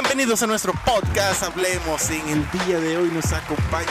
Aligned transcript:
Bienvenidos 0.00 0.40
a 0.44 0.46
nuestro 0.46 0.72
podcast 0.84 1.42
Hablemos. 1.42 2.08
En 2.10 2.28
el 2.28 2.48
día 2.52 2.78
de 2.78 2.96
hoy 2.98 3.10
nos 3.12 3.32
acompaña 3.32 3.88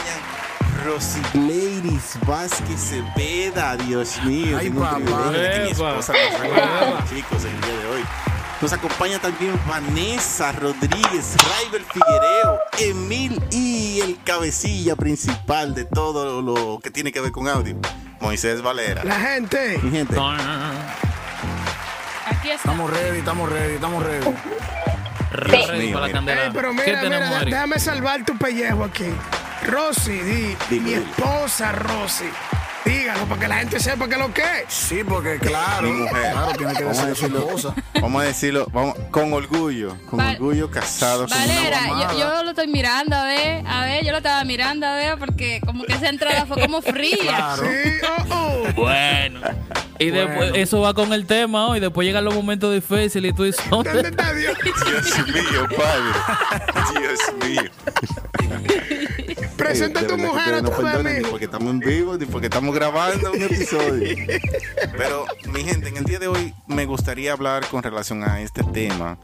Rosigleiris 0.85 2.17
Vázquez 2.25 2.79
Cepeda. 2.79 3.75
Dios 3.75 4.17
mío, 4.23 4.57
Ay, 4.57 4.67
tengo 4.69 4.83
un 4.83 4.87
papá. 4.87 4.99
privilegio 4.99 5.41
de 5.41 5.51
que 5.51 5.59
mi 5.65 5.71
esposa 5.71 6.13
nos 6.13 7.09
chicos, 7.09 7.43
en 7.43 7.55
el 7.55 7.61
día 7.61 7.79
de 7.79 7.87
hoy. 7.87 8.05
Nos 8.61 8.71
acompaña 8.71 9.19
también 9.19 9.59
Vanessa 9.67 10.53
Rodríguez, 10.53 11.35
Raibel 11.49 11.83
Figuereo, 11.83 12.61
Emil 12.79 13.43
y 13.51 13.99
el 13.99 14.17
cabecilla 14.23 14.95
principal 14.95 15.75
de 15.75 15.83
todo 15.83 16.41
lo 16.41 16.79
que 16.79 16.89
tiene 16.89 17.11
que 17.11 17.19
ver 17.19 17.33
con 17.33 17.49
audio, 17.49 17.75
Moisés 18.21 18.61
Valera. 18.61 19.03
La 19.03 19.19
gente. 19.19 19.77
Mi 19.83 19.91
gente, 19.91 20.15
Aquí 22.27 22.49
está. 22.49 22.71
Estamos 22.71 22.91
ready, 22.91 23.19
estamos 23.19 23.49
ready, 23.49 23.73
estamos 23.73 24.03
ready. 24.05 24.25
Dios 25.31 25.71
mío, 25.77 25.93
para 25.93 26.01
la 26.01 26.07
mira. 26.07 26.11
candela. 26.13 26.43
Ey, 26.45 26.49
pero 26.53 26.69
¿Qué 26.71 26.83
mira, 26.85 27.01
tenemos, 27.01 27.27
mira, 27.29 27.41
Eric? 27.41 27.53
déjame 27.53 27.79
salvar 27.79 28.25
tu 28.25 28.37
pellejo 28.37 28.83
aquí. 28.83 29.05
Rosy, 29.65 30.11
di, 30.11 30.55
Dime, 30.69 30.81
mi 30.85 30.89
dime. 30.93 31.03
esposa 31.09 31.71
Rosy. 31.71 32.25
Dígalo 32.85 33.25
para 33.25 33.41
que 33.41 33.47
la 33.49 33.55
gente 33.57 33.79
sepa 33.81 34.07
que 34.07 34.15
lo 34.15 34.33
que 34.33 34.41
es. 34.41 34.73
Sí, 34.73 35.03
porque 35.03 35.37
claro, 35.39 35.89
Mi 35.89 35.91
mujer. 36.03 36.31
claro, 36.31 36.53
tiene 36.57 36.73
que 36.73 36.83
Vamos 36.85 36.99
a 36.99 37.05
decir 37.07 37.27
su 37.27 37.33
decirlo. 37.33 37.57
esposa. 37.57 37.75
vamos 38.01 38.21
a 38.21 38.25
decirlo, 38.25 38.67
vamos, 38.71 38.95
con 39.11 39.33
orgullo, 39.33 39.97
con 40.09 40.19
Val- 40.19 40.35
orgullo 40.35 40.71
casado 40.71 41.27
con 41.27 41.35
una 41.37 41.45
Valera, 41.45 42.13
yo 42.17 42.43
lo 42.43 42.51
estoy 42.51 42.67
mirando, 42.67 43.17
a 43.17 43.25
ver, 43.25 43.67
a 43.67 43.83
ver, 43.83 44.05
yo 44.05 44.11
lo 44.11 44.17
estaba 44.19 44.41
mirando, 44.45 44.87
a 44.87 44.95
ver, 44.95 45.17
porque 45.19 45.59
como 45.65 45.83
que 45.83 45.93
esa 45.93 46.07
entrada 46.07 46.45
fue 46.45 46.61
como 46.61 46.81
fría. 46.81 47.17
Claro. 47.23 47.63
Sí, 47.63 47.89
oh, 48.07 48.33
oh. 48.33 48.46
Bueno. 48.75 49.41
Y 49.99 50.11
después, 50.11 50.51
eso 50.55 50.81
va 50.81 50.93
con 50.93 51.11
el 51.13 51.25
tema 51.25 51.67
hoy. 51.67 51.79
Después 51.79 52.05
llegan 52.05 52.23
los 52.23 52.35
momentos 52.35 52.73
difíciles 52.73 53.31
y 53.31 53.35
tú 53.35 53.43
dices, 53.43 53.63
¿Dónde 53.69 53.99
está 54.01 54.33
Dios? 54.33 54.55
Dios 54.63 55.27
mío, 55.27 55.67
padre. 55.75 56.99
Dios 56.99 57.19
mío. 57.43 57.71
Presenta 59.57 60.01
a 60.01 60.07
tu 60.07 60.17
mujer 60.17 60.61
no 60.61 60.69
vez, 60.69 60.77
perdonan 60.77 61.03
ni 61.03 61.19
mijo. 61.19 61.31
porque 61.31 61.45
estamos 61.45 61.69
en 61.69 61.79
vivo, 61.79 62.17
ni 62.17 62.25
porque 62.25 62.47
estamos 62.47 62.75
grabando 62.75 63.31
un 63.31 63.41
episodio. 63.41 64.15
Pero, 64.97 65.25
mi 65.51 65.63
gente, 65.63 65.89
en 65.89 65.97
el 65.97 66.03
día 66.05 66.19
de 66.19 66.27
hoy 66.27 66.53
me 66.67 66.85
gustaría 66.85 67.33
hablar 67.33 67.65
con 67.67 67.81
relación 67.81 68.23
a 68.23 68.41
este 68.41 68.63
tema, 68.63 69.17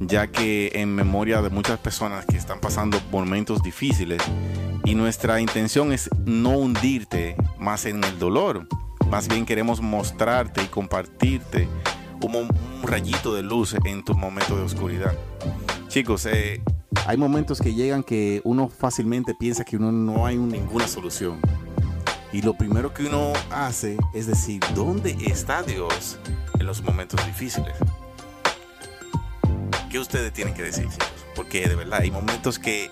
ya 0.00 0.26
que 0.26 0.70
en 0.74 0.94
memoria 0.94 1.42
de 1.42 1.50
muchas 1.50 1.78
personas 1.78 2.26
que 2.26 2.36
están 2.36 2.60
pasando 2.60 3.00
momentos 3.10 3.62
difíciles 3.62 4.22
y 4.84 4.94
nuestra 4.94 5.40
intención 5.40 5.92
es 5.92 6.10
no 6.24 6.50
hundirte 6.50 7.36
más 7.58 7.86
en 7.86 8.04
el 8.04 8.18
dolor. 8.18 8.66
Más 9.10 9.28
bien 9.28 9.46
queremos 9.46 9.80
mostrarte 9.80 10.62
y 10.62 10.66
compartirte 10.66 11.68
un, 12.22 12.36
un 12.36 12.82
rayito 12.82 13.34
de 13.34 13.42
luz 13.42 13.74
en 13.84 14.04
tu 14.04 14.14
momento 14.14 14.56
de 14.56 14.62
oscuridad. 14.62 15.14
Chicos, 15.88 16.26
eh, 16.26 16.62
hay 17.06 17.16
momentos 17.16 17.60
que 17.60 17.74
llegan 17.74 18.02
que 18.02 18.40
uno 18.44 18.68
fácilmente 18.68 19.34
piensa 19.34 19.64
que 19.64 19.76
uno 19.76 19.92
no 19.92 20.26
hay 20.26 20.36
ninguna 20.36 20.88
solución. 20.88 21.40
Y 22.32 22.42
lo 22.42 22.54
primero 22.54 22.92
que 22.92 23.06
uno 23.06 23.32
hace 23.50 23.96
es 24.12 24.26
decir, 24.26 24.60
¿dónde 24.74 25.16
está 25.24 25.62
Dios 25.62 26.18
en 26.58 26.66
los 26.66 26.82
momentos 26.82 27.24
difíciles? 27.26 27.76
Ustedes 29.98 30.32
tienen 30.32 30.54
que 30.54 30.62
decir. 30.62 30.88
Porque 31.34 31.68
de 31.68 31.74
verdad 31.74 32.00
hay 32.02 32.10
momentos 32.10 32.58
que 32.58 32.88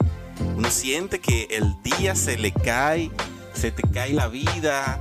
uno 0.56 0.70
siente 0.70 1.20
que 1.20 1.48
el 1.50 1.80
día 1.82 2.14
se 2.14 2.36
le 2.36 2.52
cae, 2.52 3.10
se 3.52 3.70
te 3.70 3.82
cae 3.82 4.12
la 4.12 4.28
vida, 4.28 5.00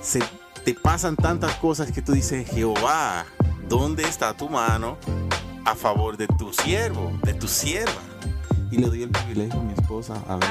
se 0.00 0.20
te 0.64 0.74
pasan 0.74 1.16
tantas 1.16 1.54
cosas 1.56 1.92
que 1.92 2.02
tú 2.02 2.12
dices, 2.12 2.48
Jehová, 2.50 3.26
¿dónde 3.68 4.04
está 4.04 4.36
tu 4.36 4.48
mano 4.48 4.98
a 5.64 5.74
favor 5.74 6.16
de 6.16 6.26
tu 6.26 6.52
siervo, 6.52 7.12
de 7.22 7.34
tu 7.34 7.48
sierva? 7.48 8.02
Y 8.70 8.78
le 8.78 8.86
doy 8.86 9.02
el 9.02 9.10
privilegio 9.10 9.60
a 9.60 9.62
mi 9.64 9.72
esposa 9.72 10.14
a 10.28 10.36
ver. 10.36 10.48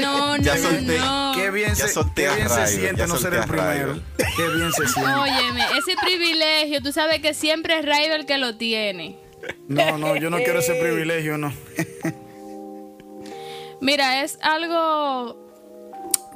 No, 0.00 0.36
no, 0.36 0.80
no. 0.98 1.29
Qué 1.50 1.56
bien, 1.56 1.74
Ya 1.74 1.88
se, 1.88 2.00
qué 2.14 2.28
bien 2.36 2.48
se 2.48 2.66
siente 2.68 3.06
no 3.08 3.16
ser 3.16 3.34
el 3.34 3.44
primero. 3.44 4.00
Qué 4.16 4.48
bien 4.54 4.72
se 4.72 4.86
siente. 4.86 5.12
Óyeme, 5.12 5.64
ese 5.78 5.96
privilegio, 6.00 6.80
tú 6.80 6.92
sabes 6.92 7.20
que 7.20 7.34
siempre 7.34 7.78
es 7.78 7.84
Raibel 7.84 8.24
que 8.24 8.38
lo 8.38 8.56
tiene. 8.56 9.18
No, 9.66 9.98
no, 9.98 10.16
yo 10.16 10.30
no 10.30 10.38
quiero 10.38 10.60
ese 10.60 10.74
privilegio, 10.74 11.38
no. 11.38 11.52
Mira, 13.80 14.22
es 14.22 14.38
algo, 14.42 15.36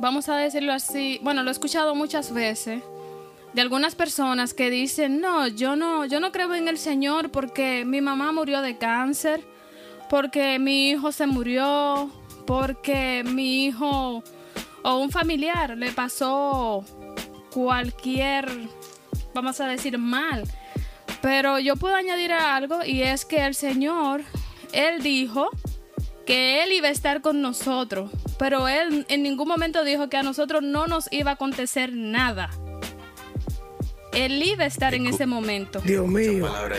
vamos 0.01 0.29
a 0.29 0.37
decirlo 0.37 0.73
así, 0.73 1.21
bueno, 1.23 1.43
lo 1.43 1.51
he 1.51 1.53
escuchado 1.53 1.95
muchas 1.95 2.33
veces 2.33 2.83
de 3.53 3.61
algunas 3.61 3.95
personas 3.95 4.53
que 4.53 4.69
dicen, 4.69 5.21
no, 5.21 5.47
yo 5.47 5.77
no, 5.77 6.07
yo 6.07 6.19
no 6.19 6.33
creo 6.33 6.53
en 6.57 6.67
el 6.67 6.77
Señor 6.77 7.31
porque 7.31 7.85
mi 7.85 8.01
mamá 8.01 8.33
murió 8.33 8.63
de 8.63 8.79
cáncer, 8.79 9.43
porque 10.11 10.59
mi 10.59 10.91
hijo 10.91 11.13
se 11.13 11.29
murió, 11.29 12.11
porque 12.47 13.23
mi 13.25 13.67
hijo 13.67 14.25
o 14.85 14.99
un 14.99 15.11
familiar 15.11 15.77
le 15.77 15.93
pasó 15.93 16.85
cualquier, 17.53 18.47
vamos 19.35 19.61
a 19.61 19.67
decir, 19.67 19.99
mal. 19.99 20.45
Pero 21.23 21.59
yo 21.59 21.77
puedo 21.77 21.95
añadir 21.95 22.33
algo 22.33 22.85
y 22.85 23.03
es 23.03 23.25
que 23.25 23.45
el 23.45 23.55
Señor, 23.55 24.23
Él 24.73 25.03
dijo 25.03 25.49
que 26.27 26.63
Él 26.63 26.73
iba 26.73 26.89
a 26.89 26.91
estar 26.91 27.23
con 27.23 27.41
nosotros, 27.41 28.11
pero 28.39 28.69
Él 28.69 29.07
en 29.09 29.23
ningún 29.23 29.49
momento 29.49 29.85
dijo 29.85 30.11
que 30.11 30.19
a 30.19 30.23
nosotros 30.23 30.63
no 30.63 30.87
nos 30.87 31.11
iba 31.11 31.31
a 31.31 31.35
acontecer 31.35 31.93
nada. 31.95 32.51
Él 34.13 34.43
iba 34.43 34.65
a 34.65 34.67
estar 34.67 34.95
en 34.95 35.07
ese 35.07 35.25
momento. 35.25 35.81
Dios 35.81 36.07
mío, 36.07 36.47
Palabra. 36.47 36.77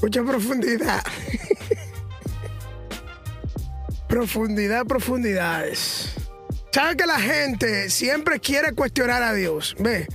mucha 0.00 0.22
profundidad. 0.22 1.02
profundidad, 4.08 4.86
profundidades. 4.86 6.19
¿Sabes 6.72 6.96
que 6.96 7.06
la 7.06 7.18
gente 7.18 7.90
siempre 7.90 8.38
quiere 8.38 8.72
cuestionar 8.72 9.22
a 9.22 9.34
Dios? 9.34 9.74
¿Ve? 9.78 10.06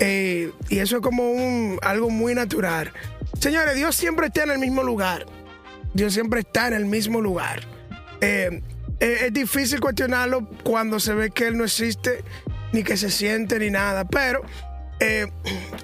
Eh, 0.00 0.52
y 0.68 0.78
eso 0.78 0.96
es 0.96 1.02
como 1.02 1.30
un, 1.30 1.78
algo 1.82 2.10
muy 2.10 2.34
natural. 2.34 2.92
Señores, 3.40 3.74
Dios 3.74 3.96
siempre 3.96 4.26
está 4.26 4.42
en 4.42 4.50
el 4.50 4.58
mismo 4.58 4.82
lugar. 4.82 5.24
Dios 5.94 6.12
siempre 6.12 6.40
está 6.40 6.68
en 6.68 6.74
el 6.74 6.84
mismo 6.84 7.22
lugar. 7.22 7.62
Eh, 8.20 8.62
eh, 9.00 9.18
es 9.26 9.32
difícil 9.32 9.80
cuestionarlo 9.80 10.46
cuando 10.62 11.00
se 11.00 11.14
ve 11.14 11.30
que 11.30 11.46
Él 11.46 11.56
no 11.56 11.64
existe, 11.64 12.22
ni 12.72 12.82
que 12.82 12.98
se 12.98 13.10
siente, 13.10 13.58
ni 13.58 13.70
nada. 13.70 14.04
Pero 14.04 14.42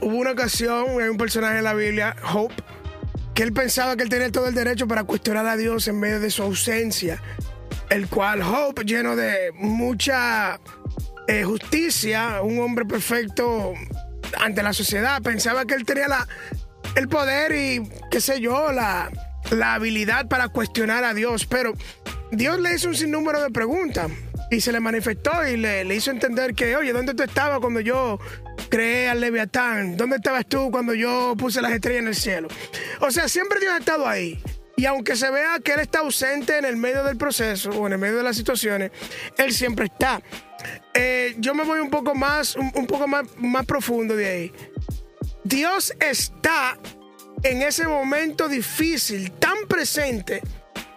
hubo 0.02 0.16
una 0.16 0.32
ocasión, 0.32 1.00
hay 1.00 1.08
un 1.08 1.16
personaje 1.16 1.58
en 1.58 1.64
la 1.64 1.74
Biblia, 1.74 2.14
Hope, 2.32 2.54
que 3.34 3.42
él 3.42 3.52
pensaba 3.52 3.96
que 3.96 4.02
él 4.02 4.08
tenía 4.08 4.30
todo 4.30 4.48
el 4.48 4.54
derecho 4.54 4.88
para 4.88 5.04
cuestionar 5.04 5.46
a 5.46 5.56
Dios 5.56 5.88
en 5.88 5.98
medio 6.00 6.20
de 6.20 6.30
su 6.30 6.42
ausencia. 6.42 7.22
El 7.90 8.08
cual 8.08 8.40
Hope, 8.42 8.84
lleno 8.84 9.16
de 9.16 9.52
mucha 9.54 10.60
eh, 11.26 11.42
justicia, 11.44 12.40
un 12.42 12.60
hombre 12.60 12.84
perfecto 12.84 13.74
ante 14.38 14.62
la 14.62 14.72
sociedad, 14.72 15.20
pensaba 15.22 15.64
que 15.64 15.74
él 15.74 15.84
tenía 15.84 16.08
la, 16.08 16.26
el 16.94 17.08
poder 17.08 17.52
y, 17.52 17.88
qué 18.10 18.20
sé 18.20 18.40
yo, 18.40 18.72
la, 18.72 19.10
la 19.50 19.74
habilidad 19.74 20.28
para 20.28 20.48
cuestionar 20.48 21.04
a 21.04 21.14
Dios. 21.14 21.46
Pero 21.46 21.74
Dios 22.30 22.60
le 22.60 22.74
hizo 22.74 22.88
un 22.88 22.94
sinnúmero 22.94 23.42
de 23.42 23.50
preguntas 23.50 24.10
y 24.50 24.60
se 24.60 24.72
le 24.72 24.80
manifestó 24.80 25.46
y 25.46 25.56
le, 25.56 25.84
le 25.84 25.94
hizo 25.94 26.10
entender 26.10 26.54
que, 26.54 26.76
oye, 26.76 26.92
¿dónde 26.92 27.14
tú 27.14 27.22
estabas 27.22 27.60
cuando 27.60 27.80
yo 27.80 28.18
creé 28.68 29.08
al 29.08 29.20
Leviatán? 29.20 29.96
¿Dónde 29.96 30.16
estabas 30.16 30.46
tú 30.46 30.70
cuando 30.70 30.94
yo 30.94 31.34
puse 31.36 31.60
las 31.60 31.72
estrellas 31.72 32.02
en 32.02 32.08
el 32.08 32.14
cielo? 32.14 32.48
O 33.00 33.10
sea, 33.10 33.28
siempre 33.28 33.60
Dios 33.60 33.72
ha 33.72 33.78
estado 33.78 34.08
ahí. 34.08 34.42
Y 34.80 34.86
aunque 34.86 35.14
se 35.14 35.30
vea 35.30 35.58
que 35.62 35.74
Él 35.74 35.80
está 35.80 35.98
ausente 35.98 36.56
en 36.56 36.64
el 36.64 36.78
medio 36.78 37.04
del 37.04 37.18
proceso 37.18 37.68
o 37.68 37.86
en 37.86 37.92
el 37.92 37.98
medio 37.98 38.16
de 38.16 38.22
las 38.22 38.34
situaciones, 38.34 38.90
Él 39.36 39.52
siempre 39.52 39.84
está. 39.84 40.22
Eh, 40.94 41.34
yo 41.36 41.54
me 41.54 41.64
voy 41.64 41.80
un 41.80 41.90
poco 41.90 42.14
más, 42.14 42.56
un, 42.56 42.72
un 42.74 42.86
poco 42.86 43.06
más, 43.06 43.26
más 43.36 43.66
profundo 43.66 44.16
de 44.16 44.26
ahí. 44.26 44.52
Dios 45.44 45.92
está 46.00 46.78
en 47.42 47.60
ese 47.60 47.86
momento 47.86 48.48
difícil, 48.48 49.32
tan 49.32 49.66
presente, 49.68 50.40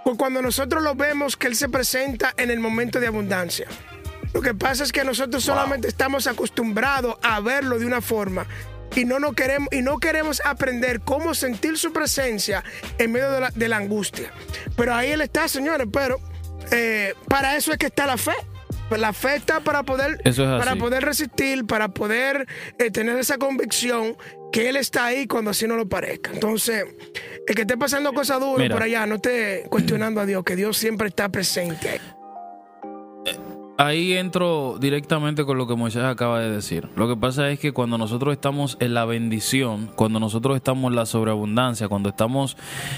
Pues 0.06 0.18
cuando 0.18 0.42
nosotros 0.42 0.82
lo 0.82 0.96
vemos 0.96 1.36
que 1.36 1.48
Él 1.48 1.56
se 1.58 1.68
presenta 1.68 2.34
en 2.38 2.52
el 2.52 2.62
momento 2.62 3.02
de 3.02 3.08
abundancia. 3.08 3.68
Lo 4.34 4.42
que 4.42 4.54
pasa 4.54 4.86
es 4.86 4.94
que 4.94 5.04
nosotros 5.04 5.44
solamente 5.44 5.90
estamos 5.90 6.26
acostumbrados 6.26 7.18
a 7.22 7.42
verlo 7.42 7.78
de 7.78 7.86
una 7.86 8.00
forma 8.00 8.48
y 8.96 9.06
no, 9.06 9.20
no 9.20 9.34
queremos, 9.34 9.70
y 9.72 9.82
no 9.82 9.98
queremos 10.00 10.42
aprender 10.46 11.02
cómo 11.02 11.34
sentir 11.34 11.78
su 11.78 11.92
presencia 11.94 12.64
en 12.98 13.12
medio 13.12 13.32
de 13.32 13.40
la, 13.40 13.50
de 13.52 13.68
la 13.68 13.78
angustia. 13.78 14.32
Pero 14.76 14.94
ahí 14.94 15.12
Él 15.12 15.22
está, 15.22 15.48
señores, 15.48 15.88
pero 15.92 16.20
eh, 16.72 17.14
para 17.28 17.56
eso 17.56 17.72
es 17.72 17.78
que 17.78 17.88
está 17.88 18.06
la 18.06 18.18
fe. 18.18 18.34
La 18.98 19.12
fe 19.12 19.36
está 19.36 19.62
para 19.62 19.82
poder, 19.82 20.22
es 20.24 20.38
para 20.38 20.76
poder 20.76 21.04
resistir, 21.04 21.66
para 21.66 21.88
poder 21.88 22.46
eh, 22.78 22.92
tener 22.92 23.18
esa 23.18 23.38
convicción 23.40 24.16
que 24.52 24.70
Él 24.70 24.76
está 24.76 25.06
ahí 25.06 25.26
cuando 25.26 25.50
así 25.50 25.68
no 25.68 25.76
lo 25.76 25.90
parezca. 25.90 26.30
Entonces, 26.32 26.86
el 27.48 27.56
que 27.56 27.62
esté 27.62 27.76
pasando 27.76 28.14
cosas 28.14 28.40
duras 28.40 28.60
Mira. 28.60 28.76
por 28.76 28.84
allá, 28.84 29.08
no 29.08 29.16
esté 29.16 29.66
cuestionando 29.70 30.22
a 30.22 30.28
Dios, 30.28 30.44
que 30.44 30.56
Dios 30.56 30.78
siempre 30.78 31.08
está 31.08 31.30
presente. 31.30 32.00
Ahí 33.76 34.14
entro 34.14 34.78
directamente 34.80 35.46
con 35.46 35.58
lo 35.58 35.66
que 35.66 35.76
Moisés 35.76 36.04
acaba 36.04 36.40
de 36.40 36.52
decir. 36.52 36.90
Lo 36.96 37.08
que 37.08 37.16
pasa 37.16 37.50
es 37.50 37.60
que 37.60 37.72
cuando 37.72 37.98
nosotros 37.98 38.32
estamos 38.34 38.78
en 38.80 38.94
la 38.94 39.06
bendición, 39.06 39.90
cuando 39.96 40.20
nosotros 40.20 40.56
estamos 40.56 40.92
en 40.92 40.96
la 40.96 41.08
sobreabundancia, 41.08 41.88
cuando 41.88 42.10
estamos 42.10 42.56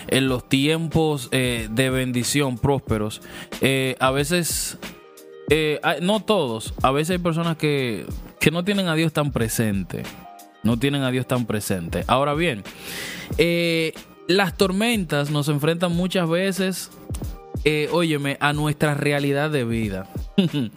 en 0.07 0.27
los 0.27 0.49
tiempos 0.49 1.29
eh, 1.31 1.69
de 1.71 1.89
bendición 1.89 2.57
prósperos, 2.57 3.21
eh, 3.61 3.95
a 4.01 4.11
veces, 4.11 4.77
eh, 5.49 5.79
no 6.01 6.19
todos, 6.19 6.73
a 6.83 6.91
veces 6.91 7.11
hay 7.11 7.19
personas 7.19 7.55
que, 7.55 8.05
que 8.41 8.51
no 8.51 8.65
tienen 8.65 8.89
a 8.89 8.95
Dios 8.95 9.13
tan 9.13 9.31
presente. 9.31 10.03
No 10.63 10.77
tienen 10.77 11.03
a 11.03 11.11
Dios 11.11 11.25
tan 11.25 11.45
presente. 11.45 12.03
Ahora 12.07 12.33
bien, 12.33 12.63
las 14.27 14.57
tormentas 14.57 15.29
nos 15.29 15.47
enfrentan 15.47 15.95
muchas 15.95 16.27
veces 16.27 16.89
eh, 17.65 17.89
óyeme, 17.91 18.37
a 18.39 18.53
nuestra 18.53 18.93
realidad 18.93 19.49
de 19.49 19.65
vida. 19.65 20.07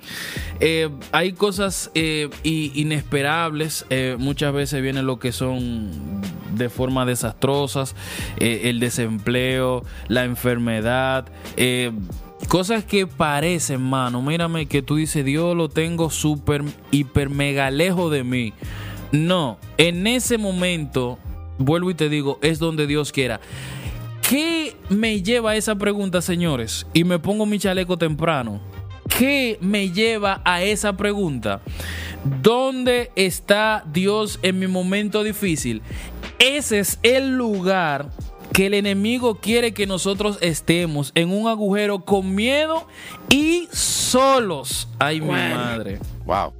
Eh, 0.60 0.90
hay 1.12 1.34
cosas 1.34 1.88
eh, 1.94 2.28
inesperables, 2.42 3.86
eh, 3.90 4.16
muchas 4.18 4.52
veces 4.52 4.82
vienen 4.82 5.06
lo 5.06 5.20
que 5.20 5.30
son 5.30 6.20
de 6.56 6.68
forma 6.68 7.06
desastrosas, 7.06 7.94
el 8.40 8.80
desempleo, 8.80 9.84
la 10.08 10.24
enfermedad, 10.24 11.26
cosas 12.48 12.84
que 12.84 13.06
parecen, 13.06 13.80
mano, 13.82 14.20
mírame 14.20 14.66
que 14.66 14.82
tú 14.82 14.96
dices, 14.96 15.24
Dios 15.24 15.56
lo 15.56 15.68
tengo 15.68 16.10
súper, 16.10 16.64
hiper, 16.90 17.30
mega 17.30 17.70
lejos 17.70 18.10
de 18.10 18.24
mí. 18.24 18.52
No, 19.12 19.58
en 19.76 20.08
ese 20.08 20.38
momento, 20.38 21.20
vuelvo 21.58 21.92
y 21.92 21.94
te 21.94 22.08
digo, 22.08 22.40
es 22.42 22.58
donde 22.58 22.88
Dios 22.88 23.12
quiera. 23.12 23.40
¿Qué 24.28 24.76
me 24.90 25.22
lleva 25.22 25.52
a 25.52 25.56
esa 25.56 25.76
pregunta, 25.76 26.20
señores? 26.20 26.86
Y 26.92 27.04
me 27.04 27.18
pongo 27.18 27.46
mi 27.46 27.58
chaleco 27.58 27.96
temprano. 27.96 28.60
¿Qué 29.18 29.56
me 29.62 29.90
lleva 29.90 30.42
a 30.44 30.62
esa 30.62 30.98
pregunta? 30.98 31.62
¿Dónde 32.42 33.10
está 33.16 33.84
Dios 33.90 34.38
en 34.42 34.58
mi 34.58 34.66
momento 34.66 35.24
difícil? 35.24 35.80
Ese 36.38 36.80
es 36.80 36.98
el 37.02 37.38
lugar 37.38 38.10
que 38.52 38.66
el 38.66 38.74
enemigo 38.74 39.36
quiere 39.36 39.72
que 39.72 39.86
nosotros 39.86 40.36
estemos 40.42 41.10
en 41.14 41.32
un 41.32 41.48
agujero 41.48 42.04
con 42.04 42.34
miedo 42.34 42.86
y 43.30 43.66
solos. 43.72 44.88
Ay, 44.98 45.22
mi 45.22 45.28
madre. 45.28 46.00
Wow. 46.26 46.52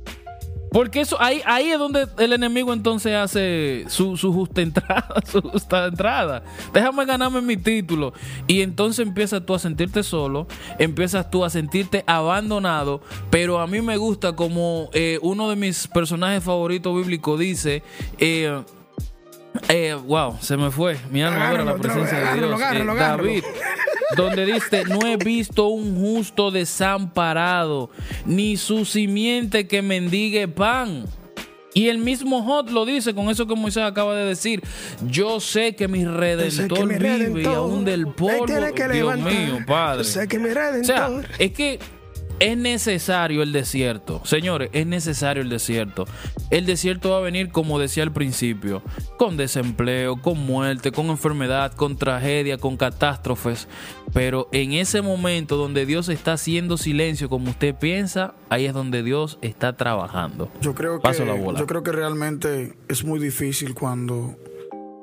Porque 0.71 1.01
eso, 1.01 1.17
ahí, 1.21 1.41
ahí 1.47 1.71
es 1.71 1.79
donde 1.79 2.07
el 2.19 2.33
enemigo 2.33 2.73
entonces 2.73 3.15
hace 3.15 3.85
su, 3.89 4.17
su 4.17 4.33
justa 4.33 4.61
entrada, 4.61 5.09
su 5.31 5.41
justa 5.41 5.87
entrada. 5.87 6.43
Déjame 6.73 7.05
ganarme 7.07 7.41
mi 7.41 7.57
título. 7.57 8.13
Y 8.47 8.61
entonces 8.63 9.07
empiezas 9.07 9.45
tú 9.47 9.55
a 9.55 9.59
sentirte 9.59 10.03
solo, 10.03 10.47
empiezas 10.79 11.31
tú 11.31 11.45
a 11.45 11.51
sentirte 11.51 12.05
abandonado. 12.07 13.01
Pero 13.31 13.61
a 13.61 13.67
mí 13.67 13.81
me 13.81 13.97
gusta 13.97 14.37
como 14.37 14.91
eh, 14.93 15.19
uno 15.23 15.49
de 15.51 15.57
mis 15.57 15.87
personajes 15.89 16.45
favoritos 16.45 16.95
bíblicos 16.95 17.39
dice, 17.41 17.83
eh, 18.19 18.63
eh, 19.69 19.95
wow, 20.07 20.37
se 20.41 20.57
me 20.57 20.71
fue. 20.71 20.99
Mi 21.11 21.23
alma 21.23 21.39
la 21.39 21.45
Agárralo 21.49 21.71
otra 21.75 21.83
presencia 21.95 22.19
vez, 22.19 22.33
de 22.33 22.47
Dios. 22.47 22.53
agárralo, 22.55 22.93
agárralo, 22.93 22.93
Eh, 22.93 22.97
agárralo. 23.05 23.23
David, 23.29 23.45
donde 24.17 24.47
dice, 24.47 24.85
no 24.85 25.01
he 25.07 25.17
visto 25.17 25.69
un 25.69 25.97
justo 25.97 26.51
desamparado, 26.51 27.91
ni 28.25 28.57
su 28.57 28.85
simiente 28.85 29.67
que 29.67 29.83
mendigue 29.83 30.49
pan. 30.49 31.05
Y 31.75 31.89
el 31.89 31.99
mismo 31.99 32.43
Jot 32.43 32.71
lo 32.71 32.85
dice 32.87 33.15
con 33.15 33.29
eso 33.29 33.47
que 33.47 33.55
Moisés 33.55 33.85
acaba 33.85 34.17
de 34.17 34.25
decir. 34.25 34.63
Yo 35.07 35.39
sé 35.39 35.77
que 35.77 35.87
mi 35.87 36.05
redentor 36.05 36.89
que 36.89 36.99
mi 36.99 36.99
vive 36.99 37.43
y 37.43 37.47
aún 37.47 37.85
del 37.85 38.09
polvo. 38.09 38.47
que 38.75 38.89
Dios 38.89 39.17
mío, 39.19 39.59
Padre. 39.67 39.99
Yo 40.03 40.05
sé 40.11 40.27
que 40.27 40.39
mi 40.39 40.49
O 40.49 40.53
sea, 40.53 41.09
redentor. 41.09 41.27
es 41.39 41.53
que 41.53 41.79
es 42.41 42.57
necesario 42.57 43.43
el 43.43 43.53
desierto. 43.53 44.23
Señores, 44.25 44.71
es 44.73 44.87
necesario 44.87 45.43
el 45.43 45.49
desierto. 45.49 46.07
El 46.51 46.67
desierto 46.67 47.11
va 47.11 47.19
a 47.19 47.21
venir, 47.21 47.51
como 47.51 47.79
decía 47.79 48.03
al 48.03 48.13
principio, 48.13 48.83
con 49.17 49.37
desempleo, 49.37 50.21
con 50.23 50.39
muerte, 50.39 50.93
con 50.93 51.07
enfermedad, 51.11 51.73
con 51.75 51.97
tragedia, 51.97 52.57
con 52.59 52.77
catástrofes. 52.77 53.69
Pero 54.13 54.49
en 54.53 54.73
ese 54.73 55.03
momento 55.03 55.57
donde 55.57 55.87
Dios 55.87 56.09
está 56.09 56.35
haciendo 56.35 56.77
silencio 56.77 57.29
como 57.29 57.51
usted 57.51 57.75
piensa, 57.75 58.35
ahí 58.49 58.67
es 58.67 58.75
donde 58.75 59.03
Dios 59.03 59.39
está 59.43 59.77
trabajando. 59.77 60.51
Yo 60.61 60.75
creo 60.75 60.97
que, 60.97 61.03
Paso 61.03 61.25
la 61.25 61.35
bola. 61.35 61.59
yo 61.59 61.67
creo 61.67 61.83
que 61.83 61.93
realmente 61.93 62.75
es 62.89 63.05
muy 63.05 63.19
difícil 63.19 63.75
cuando 63.75 64.37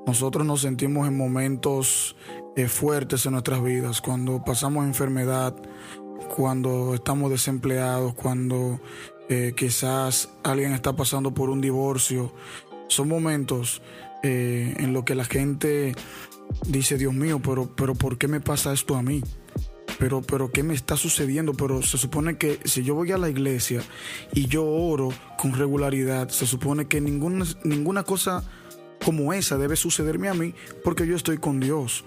nosotros 0.06 0.46
nos 0.46 0.62
sentimos 0.62 1.08
en 1.08 1.18
momentos 1.18 2.16
eh, 2.56 2.68
fuertes 2.68 3.26
en 3.26 3.34
nuestras 3.34 3.64
vidas, 3.64 4.02
cuando 4.02 4.44
pasamos 4.44 4.86
enfermedad, 4.86 5.56
cuando 6.36 6.94
estamos 6.94 7.32
desempleados, 7.32 8.14
cuando 8.14 8.80
eh, 9.30 9.54
quizás 9.56 10.30
alguien 10.44 10.74
está 10.74 10.96
pasando 10.96 11.34
por 11.34 11.50
un 11.50 11.62
divorcio. 11.62 12.34
Son 12.88 13.08
momentos 13.08 13.82
eh, 14.24 14.76
en 14.78 14.94
los 14.94 15.04
que 15.04 15.16
la 15.16 15.26
gente 15.26 15.96
dice, 16.68 16.98
Dios 16.98 17.14
mío, 17.14 17.42
pero, 17.44 17.76
pero 17.76 17.96
¿por 17.96 18.18
qué 18.18 18.28
me 18.28 18.42
pasa 18.42 18.74
esto 18.74 18.96
a 18.96 19.02
mí? 19.02 19.22
pero, 19.98 20.22
pero 20.22 20.52
¿qué 20.52 20.64
me 20.64 20.74
está 20.74 20.98
sucediendo? 20.98 21.54
Pero 21.54 21.82
se 21.82 21.98
supone 21.98 22.38
que 22.38 22.60
si 22.66 22.84
yo 22.84 22.96
voy 22.96 23.12
a 23.12 23.18
la 23.18 23.30
iglesia 23.30 23.82
y 24.34 24.48
yo 24.48 24.66
oro 24.66 25.10
con 25.38 25.54
regularidad, 25.54 26.30
se 26.30 26.46
supone 26.46 26.88
que 26.88 27.02
ninguna, 27.02 27.46
ninguna 27.64 28.04
cosa 28.04 28.44
como 29.04 29.34
esa 29.34 29.58
debe 29.58 29.76
sucederme 29.76 30.30
a 30.30 30.34
mí 30.34 30.54
porque 30.84 31.08
yo 31.08 31.16
estoy 31.16 31.38
con 31.38 31.60
Dios. 31.60 32.06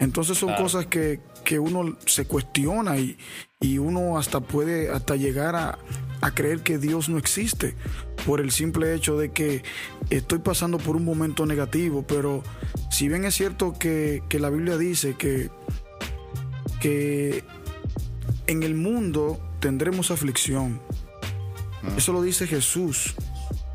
Entonces 0.00 0.38
son 0.38 0.54
cosas 0.54 0.86
que, 0.86 1.20
que 1.44 1.58
uno 1.58 1.96
se 2.06 2.26
cuestiona 2.26 2.98
y, 2.98 3.18
y 3.60 3.78
uno 3.78 4.18
hasta 4.18 4.40
puede 4.40 4.90
hasta 4.90 5.16
llegar 5.16 5.56
a, 5.56 5.78
a 6.20 6.30
creer 6.34 6.60
que 6.60 6.78
Dios 6.78 7.08
no 7.08 7.18
existe 7.18 7.74
por 8.26 8.40
el 8.40 8.50
simple 8.50 8.94
hecho 8.94 9.16
de 9.18 9.30
que 9.30 9.62
estoy 10.10 10.38
pasando 10.38 10.78
por 10.78 10.96
un 10.96 11.04
momento 11.04 11.46
negativo, 11.46 12.04
pero 12.06 12.42
si 12.90 13.08
bien 13.08 13.24
es 13.24 13.34
cierto 13.34 13.74
que, 13.78 14.22
que 14.28 14.38
la 14.38 14.50
Biblia 14.50 14.76
dice 14.76 15.14
que 15.14 15.50
que 16.80 17.44
en 18.46 18.62
el 18.62 18.74
mundo 18.74 19.38
tendremos 19.60 20.10
aflicción. 20.10 20.80
Eso 21.96 22.12
lo 22.12 22.22
dice 22.22 22.46
Jesús. 22.46 23.14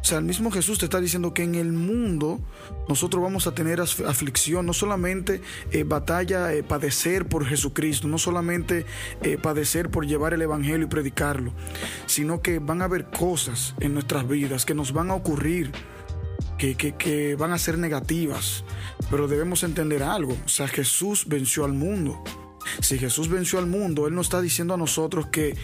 O 0.04 0.06
sea, 0.06 0.18
el 0.18 0.26
mismo 0.26 0.52
Jesús 0.52 0.80
te 0.80 0.86
está 0.86 1.00
diciendo 1.00 1.34
que 1.34 1.44
en 1.44 1.56
el 1.56 1.72
mundo 1.72 2.42
nosotros 2.90 3.24
vamos 3.24 3.48
a 3.48 3.56
tener 3.56 3.80
af- 3.80 4.06
aflicción, 4.06 4.66
no 4.66 4.74
solamente 4.74 5.42
eh, 5.72 5.86
batalla, 5.86 6.52
eh, 6.54 6.62
padecer 6.62 7.26
por 7.30 7.46
Jesucristo, 7.46 8.10
no 8.10 8.18
solamente 8.18 8.86
eh, 9.22 9.38
padecer 9.42 9.90
por 9.90 10.06
llevar 10.06 10.34
el 10.34 10.42
Evangelio 10.42 10.86
y 10.88 10.90
predicarlo, 10.90 11.54
sino 12.06 12.42
que 12.42 12.60
van 12.60 12.82
a 12.82 12.86
haber 12.86 13.06
cosas 13.12 13.76
en 13.80 13.94
nuestras 13.94 14.28
vidas 14.28 14.66
que 14.66 14.74
nos 14.76 14.92
van 14.92 15.10
a 15.10 15.16
ocurrir, 15.16 15.72
que, 16.58 16.76
que- 16.76 16.96
que 16.98 17.36
van 17.36 17.54
a 17.54 17.58
ser 17.58 17.78
negativas, 17.78 18.66
pero 19.10 19.30
debemos 19.30 19.64
entender 19.64 20.04
algo, 20.04 20.38
o 20.46 20.50
sea, 20.50 20.68
Jesús 20.68 21.28
venció 21.30 21.64
al 21.64 21.72
mundo. 21.74 22.22
Si 22.82 22.98
Jesús 22.98 23.28
venció 23.30 23.60
al 23.60 23.68
mundo, 23.68 24.08
Él 24.08 24.16
nos 24.16 24.28
está 24.28 24.42
diciendo 24.42 24.74
a 24.74 24.78
nosotros 24.78 25.28
que 25.28 25.56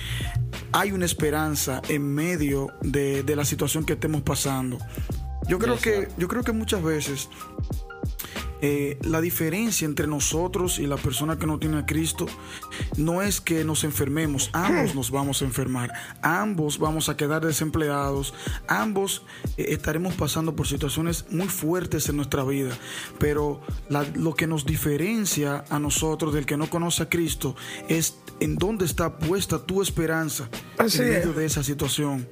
hay 0.72 0.92
una 0.92 1.06
esperanza 1.06 1.82
en 1.88 2.14
medio 2.14 2.68
de, 2.82 3.24
de 3.24 3.36
la 3.36 3.46
situación 3.46 3.86
que 3.86 3.94
estemos 3.94 4.22
pasando. 4.22 4.78
Yo 5.48 5.58
creo 5.58 5.78
que, 5.78 6.08
yo 6.18 6.28
creo 6.28 6.44
que 6.44 6.52
muchas 6.52 6.84
veces 6.84 7.30
eh, 8.62 8.98
la 9.04 9.22
diferencia 9.22 9.86
entre 9.86 10.08
nosotros 10.08 10.80
y 10.80 10.88
la 10.88 10.98
persona 10.98 11.38
que 11.38 11.48
no 11.48 11.60
tiene 11.60 11.78
a 11.80 11.86
Cristo 11.86 12.26
no 12.98 13.22
es 13.22 13.40
que 13.42 13.64
nos 13.64 13.84
enfermemos, 13.84 14.50
ambos 14.54 14.96
nos 14.96 15.12
vamos 15.12 15.42
a 15.42 15.46
enfermar, 15.46 15.92
ambos 16.22 16.78
vamos 16.80 17.10
a 17.10 17.16
quedar 17.18 17.46
desempleados, 17.46 18.34
ambos 18.68 19.24
eh, 19.58 19.68
estaremos 19.70 20.14
pasando 20.16 20.56
por 20.56 20.68
situaciones 20.68 21.26
muy 21.30 21.48
fuertes 21.48 22.10
en 22.10 22.18
nuestra 22.18 22.44
vida, 22.44 22.78
pero 23.18 23.62
la- 23.90 24.04
lo 24.16 24.34
que 24.36 24.48
nos 24.48 24.66
diferencia 24.66 25.64
a 25.70 25.80
nosotros 25.80 26.34
del 26.34 26.46
que 26.46 26.58
no 26.58 26.70
conoce 26.70 27.04
a 27.04 27.10
Cristo 27.10 27.56
es 27.88 28.18
en 28.40 28.56
dónde 28.56 28.86
está 28.86 29.18
puesta 29.20 29.60
tu 29.66 29.82
esperanza 29.82 30.50
Así 30.78 31.00
en 31.02 31.08
es. 31.08 31.14
medio 31.20 31.34
de 31.34 31.46
esa 31.46 31.64
situación. 31.64 32.28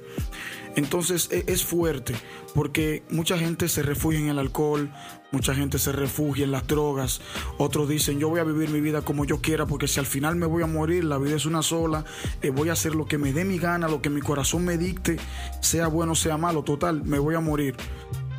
Entonces 0.78 1.28
e- 1.32 1.42
es 1.48 1.64
fuerte 1.64 2.14
porque 2.54 3.02
mucha 3.10 3.36
gente 3.36 3.68
se 3.68 3.82
refugia 3.82 4.20
en 4.20 4.28
el 4.28 4.38
alcohol, 4.38 4.92
mucha 5.32 5.52
gente 5.52 5.76
se 5.76 5.90
refugia 5.90 6.44
en 6.44 6.52
las 6.52 6.68
drogas, 6.68 7.20
otros 7.58 7.88
dicen 7.88 8.20
yo 8.20 8.28
voy 8.28 8.38
a 8.38 8.44
vivir 8.44 8.70
mi 8.70 8.80
vida 8.80 9.02
como 9.02 9.24
yo 9.24 9.40
quiera 9.40 9.66
porque 9.66 9.88
si 9.88 9.98
al 9.98 10.06
final 10.06 10.36
me 10.36 10.46
voy 10.46 10.62
a 10.62 10.68
morir, 10.68 11.02
la 11.02 11.18
vida 11.18 11.34
es 11.34 11.46
una 11.46 11.62
sola, 11.62 12.04
eh, 12.42 12.50
voy 12.50 12.68
a 12.68 12.74
hacer 12.74 12.94
lo 12.94 13.06
que 13.06 13.18
me 13.18 13.32
dé 13.32 13.44
mi 13.44 13.58
gana, 13.58 13.88
lo 13.88 14.00
que 14.00 14.08
mi 14.08 14.20
corazón 14.20 14.64
me 14.64 14.78
dicte, 14.78 15.16
sea 15.60 15.88
bueno, 15.88 16.14
sea 16.14 16.36
malo, 16.36 16.62
total, 16.62 17.02
me 17.02 17.18
voy 17.18 17.34
a 17.34 17.40
morir. 17.40 17.74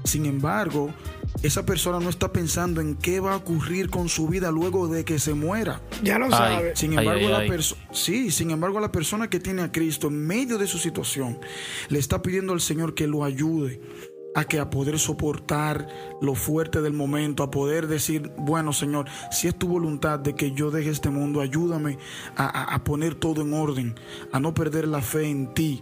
Sin 0.06 0.26
embargo, 0.26 0.94
esa 1.44 1.66
persona 1.66 2.00
no 2.00 2.10
está 2.10 2.34
pensando 2.34 2.82
en 2.82 2.96
qué 2.96 3.20
va 3.20 3.34
a 3.34 3.38
ocurrir 3.38 3.90
con 3.90 4.10
su 4.10 4.28
vida 4.28 4.52
luego 4.52 4.88
de 4.88 5.06
que 5.06 5.20
se 5.20 5.34
muera. 5.34 5.82
Ya 6.04 6.20
lo 6.20 6.26
Ay. 6.26 6.32
sabe. 6.32 6.76
Sin 6.76 6.98
embargo, 6.98 7.28
ay, 7.28 7.48
la 7.50 7.54
ay. 7.56 7.60
sí, 7.92 8.32
sin 8.32 8.52
embargo, 8.52 8.80
la 8.80 8.92
persona 8.92 9.30
que 9.30 9.40
tiene 9.40 9.62
a 9.62 9.72
Cristo 9.72 10.08
en 10.08 10.28
medio 10.28 10.58
de 10.58 10.68
su 10.68 10.78
situación 10.78 11.40
le 11.90 12.00
está 12.00 12.22
pidiendo 12.22 12.54
al 12.54 12.62
Señor 12.62 12.94
que 12.94 13.08
lo 13.08 13.24
ayude 13.24 13.80
a 14.36 14.44
que 14.44 14.60
a 14.60 14.70
poder 14.70 15.00
soportar 15.00 15.88
lo 16.22 16.36
fuerte 16.36 16.82
del 16.82 16.94
momento, 16.94 17.42
a 17.42 17.50
poder 17.50 17.88
decir, 17.88 18.32
bueno 18.38 18.74
Señor, 18.74 19.06
si 19.32 19.48
es 19.48 19.58
tu 19.58 19.68
voluntad 19.68 20.20
de 20.20 20.36
que 20.36 20.52
yo 20.52 20.70
deje 20.72 20.92
este 20.92 21.10
mundo, 21.10 21.42
ayúdame 21.42 21.98
a, 22.36 22.46
a- 22.46 22.76
a 22.76 22.84
poner 22.84 23.16
todo 23.16 23.42
en 23.42 23.54
orden, 23.54 23.96
a 24.32 24.40
no 24.40 24.54
perder 24.54 24.88
la 24.88 25.02
fe 25.02 25.30
en 25.30 25.52
ti, 25.56 25.82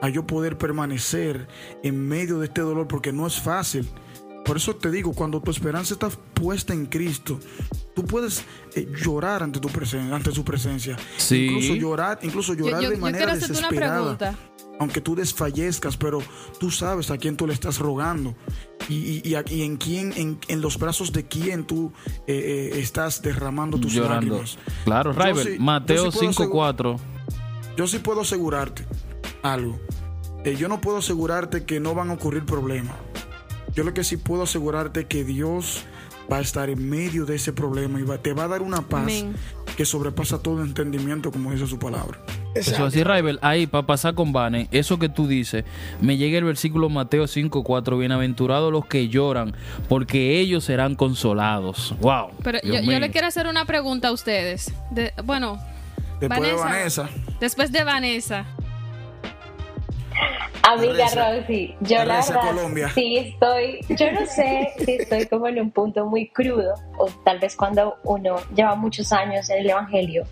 a 0.00 0.08
yo 0.10 0.26
poder 0.28 0.56
permanecer 0.58 1.48
en 1.82 2.06
medio 2.06 2.38
de 2.38 2.46
este 2.46 2.60
dolor, 2.60 2.86
porque 2.86 3.12
no 3.12 3.26
es 3.26 3.40
fácil. 3.40 3.88
Por 4.48 4.56
eso 4.56 4.74
te 4.74 4.90
digo, 4.90 5.12
cuando 5.12 5.40
tu 5.40 5.50
esperanza 5.52 5.92
está 5.94 6.08
puesta 6.08 6.72
en 6.72 6.86
Cristo, 6.86 7.38
tú 7.94 8.04
puedes 8.04 8.42
eh, 8.74 8.88
llorar 9.04 9.42
ante 9.44 9.60
tu 9.60 9.68
presencia, 9.68 10.16
ante 10.16 10.32
su 10.32 10.42
presencia. 10.44 10.96
Sí. 11.18 11.46
Incluso 11.46 11.74
llorar, 11.74 12.18
incluso 12.22 12.54
llorar 12.54 12.82
yo- 12.82 12.90
de 12.90 12.96
manera 12.96 13.24
una 13.26 13.34
desesperada. 13.36 14.16
pregunta. 14.16 14.34
Aunque 14.80 15.00
tú 15.00 15.14
desfallezcas, 15.16 15.96
pero 15.96 16.20
tú 16.60 16.70
sabes 16.70 17.10
a 17.10 17.18
quién 17.18 17.36
tú 17.36 17.46
le 17.48 17.52
estás 17.52 17.78
rogando 17.78 18.34
y, 18.88 18.94
y- 18.94 19.22
y 19.24 19.34
a- 19.34 19.44
y 19.48 19.62
en 19.62 19.76
quién, 19.76 20.12
en, 20.16 20.38
en 20.48 20.60
los 20.60 20.78
brazos 20.78 21.12
de 21.12 21.24
quién 21.26 21.64
tú 21.64 21.92
eh, 22.28 22.70
eh, 22.74 22.80
estás 22.80 23.20
derramando 23.20 23.78
tus 23.78 23.92
Llorando. 23.92 24.36
lágrimas. 24.36 24.56
Claro, 24.84 25.12
sí- 25.42 25.56
yo 25.56 25.60
Mateo 25.62 26.10
sí 26.12 26.18
puedo 26.18 26.32
5.4. 26.32 26.96
Yo 27.76 27.86
sí 27.86 27.98
puedo 27.98 28.20
asegurarte 28.22 28.86
algo. 29.42 29.78
Eh, 30.44 30.54
yo 30.56 30.68
no 30.68 30.80
puedo 30.80 30.98
asegurarte 30.98 31.64
que 31.64 31.80
no 31.80 31.94
van 31.96 32.10
a 32.10 32.12
ocurrir 32.14 32.44
problemas. 32.46 32.94
Yo 33.74 33.84
lo 33.84 33.94
que 33.94 34.04
sí 34.04 34.16
puedo 34.16 34.42
asegurarte 34.44 35.06
que 35.06 35.24
Dios 35.24 35.84
va 36.30 36.38
a 36.38 36.40
estar 36.40 36.68
en 36.68 36.88
medio 36.90 37.24
de 37.24 37.36
ese 37.36 37.52
problema 37.52 37.98
y 38.00 38.02
va- 38.02 38.18
te 38.18 38.32
va 38.34 38.44
a 38.44 38.48
dar 38.48 38.60
una 38.62 38.82
paz 38.82 39.02
Amén. 39.04 39.34
que 39.76 39.84
sobrepasa 39.86 40.42
todo 40.42 40.62
entendimiento, 40.62 41.30
como 41.30 41.52
dice 41.52 41.66
su 41.66 41.78
palabra. 41.78 42.18
Eso 42.54 42.84
así, 42.84 43.04
Rival, 43.04 43.38
ahí 43.40 43.66
para 43.66 43.86
pasar 43.86 44.14
con 44.14 44.32
Vane, 44.32 44.68
eso 44.72 44.98
que 44.98 45.08
tú 45.08 45.26
dices, 45.28 45.64
me 46.00 46.16
llega 46.16 46.36
el 46.38 46.44
versículo 46.44 46.88
Mateo 46.90 47.24
5.4, 47.26 47.98
bienaventurados 47.98 48.72
los 48.72 48.84
que 48.86 49.08
lloran, 49.08 49.54
porque 49.88 50.40
ellos 50.40 50.64
serán 50.64 50.96
consolados. 50.96 51.94
Wow. 52.00 52.30
Pero 52.42 52.58
yo, 52.62 52.80
le 52.98 53.10
quiero 53.10 53.26
hacer 53.28 53.46
una 53.46 53.64
pregunta 53.64 54.08
a 54.08 54.12
ustedes. 54.12 54.72
De- 54.90 55.12
bueno, 55.24 55.58
Después 56.20 56.42
de 56.42 56.52
Vanessa, 56.56 57.08
Después 57.40 57.70
de 57.72 57.84
Vanessa. 57.84 58.44
Amiga 60.72 61.04
Reza. 61.04 61.30
Rosy, 61.32 61.74
yo 61.80 62.04
la 62.04 62.16
verdad 62.16 62.40
Colombia. 62.40 62.88
sí 62.94 63.16
estoy, 63.16 63.80
yo 63.88 64.12
no 64.12 64.26
sé 64.26 64.72
si 64.78 64.92
estoy 64.96 65.26
como 65.26 65.48
en 65.48 65.60
un 65.60 65.70
punto 65.70 66.04
muy 66.04 66.28
crudo 66.28 66.74
o 66.98 67.06
tal 67.24 67.38
vez 67.38 67.56
cuando 67.56 67.96
uno 68.04 68.36
lleva 68.54 68.74
muchos 68.74 69.10
años 69.12 69.48
en 69.48 69.60
el 69.60 69.70
Evangelio, 69.70 70.24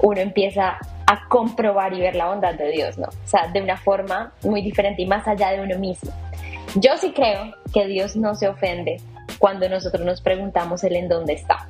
uno 0.00 0.20
empieza 0.20 0.78
a 1.06 1.28
comprobar 1.28 1.94
y 1.94 2.00
ver 2.00 2.16
la 2.16 2.26
bondad 2.26 2.54
de 2.54 2.70
Dios, 2.72 2.98
¿no? 2.98 3.06
O 3.06 3.28
sea, 3.28 3.46
de 3.48 3.62
una 3.62 3.76
forma 3.76 4.32
muy 4.42 4.60
diferente 4.60 5.02
y 5.02 5.06
más 5.06 5.26
allá 5.28 5.50
de 5.50 5.60
uno 5.60 5.78
mismo. 5.78 6.10
Yo 6.74 6.96
sí 6.98 7.12
creo 7.12 7.54
que 7.72 7.86
Dios 7.86 8.16
no 8.16 8.34
se 8.34 8.48
ofende 8.48 9.00
cuando 9.38 9.68
nosotros 9.68 10.04
nos 10.04 10.20
preguntamos 10.20 10.82
Él 10.82 10.96
en 10.96 11.08
dónde 11.08 11.34
está. 11.34 11.68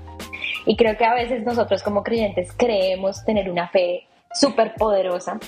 Y 0.64 0.76
creo 0.76 0.96
que 0.96 1.04
a 1.04 1.14
veces 1.14 1.44
nosotros 1.44 1.82
como 1.82 2.02
creyentes 2.02 2.50
creemos 2.56 3.24
tener 3.24 3.50
una 3.50 3.68
fe 3.68 4.06
súper 4.32 4.74
poderosa. 4.74 5.38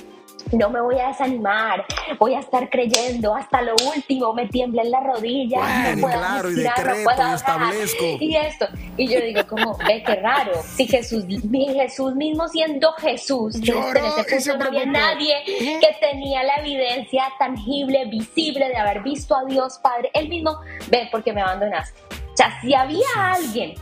No 0.53 0.71
me 0.71 0.81
voy 0.81 0.99
a 0.99 1.09
desanimar, 1.09 1.85
voy 2.19 2.35
a 2.35 2.41
estar 2.41 2.71
creyendo 2.71 3.35
hasta 3.35 3.61
lo 3.61 3.75
último, 3.95 4.33
me 4.33 4.47
tiembla 4.47 4.83
en 4.83 4.91
la 4.91 5.01
rodilla, 5.01 5.59
Bueno, 5.59 5.97
no 5.97 6.01
puedo 6.01 6.19
claro, 6.19 6.51
y 6.51 6.55
respirar, 6.55 6.79
no 6.79 6.85
decreto, 6.85 7.11
puedo 7.11 7.31
y 7.31 7.35
establezco. 7.35 8.05
y 8.21 8.37
esto. 8.37 8.67
Y 8.97 9.09
yo 9.09 9.21
digo 9.21 9.47
como, 9.47 9.77
ve 9.87 10.03
qué 10.05 10.15
raro, 10.17 10.53
si 10.63 10.87
Jesús, 10.87 11.25
mi 11.27 11.67
Jesús 11.75 12.15
mismo 12.15 12.49
siendo 12.49 12.93
Jesús, 12.93 13.57
en 13.57 13.63
ese 13.63 14.37
y 14.37 14.41
se 14.41 14.51
punto 14.53 14.65
no 14.65 14.79
había 14.79 14.87
nadie 14.87 15.35
que 15.45 15.97
tenía 16.01 16.43
la 16.43 16.57
evidencia 16.57 17.25
tangible, 17.39 18.07
visible 18.07 18.69
de 18.69 18.77
haber 18.77 19.03
visto 19.03 19.37
a 19.37 19.45
Dios 19.45 19.79
Padre, 19.83 20.11
él 20.15 20.29
mismo, 20.29 20.61
ve 20.91 21.09
porque 21.11 21.33
me 21.33 21.43
abandonaste. 21.43 22.01
O 22.11 22.37
sea, 22.37 22.61
si 22.61 22.73
había 22.73 23.05
alguien 23.17 23.75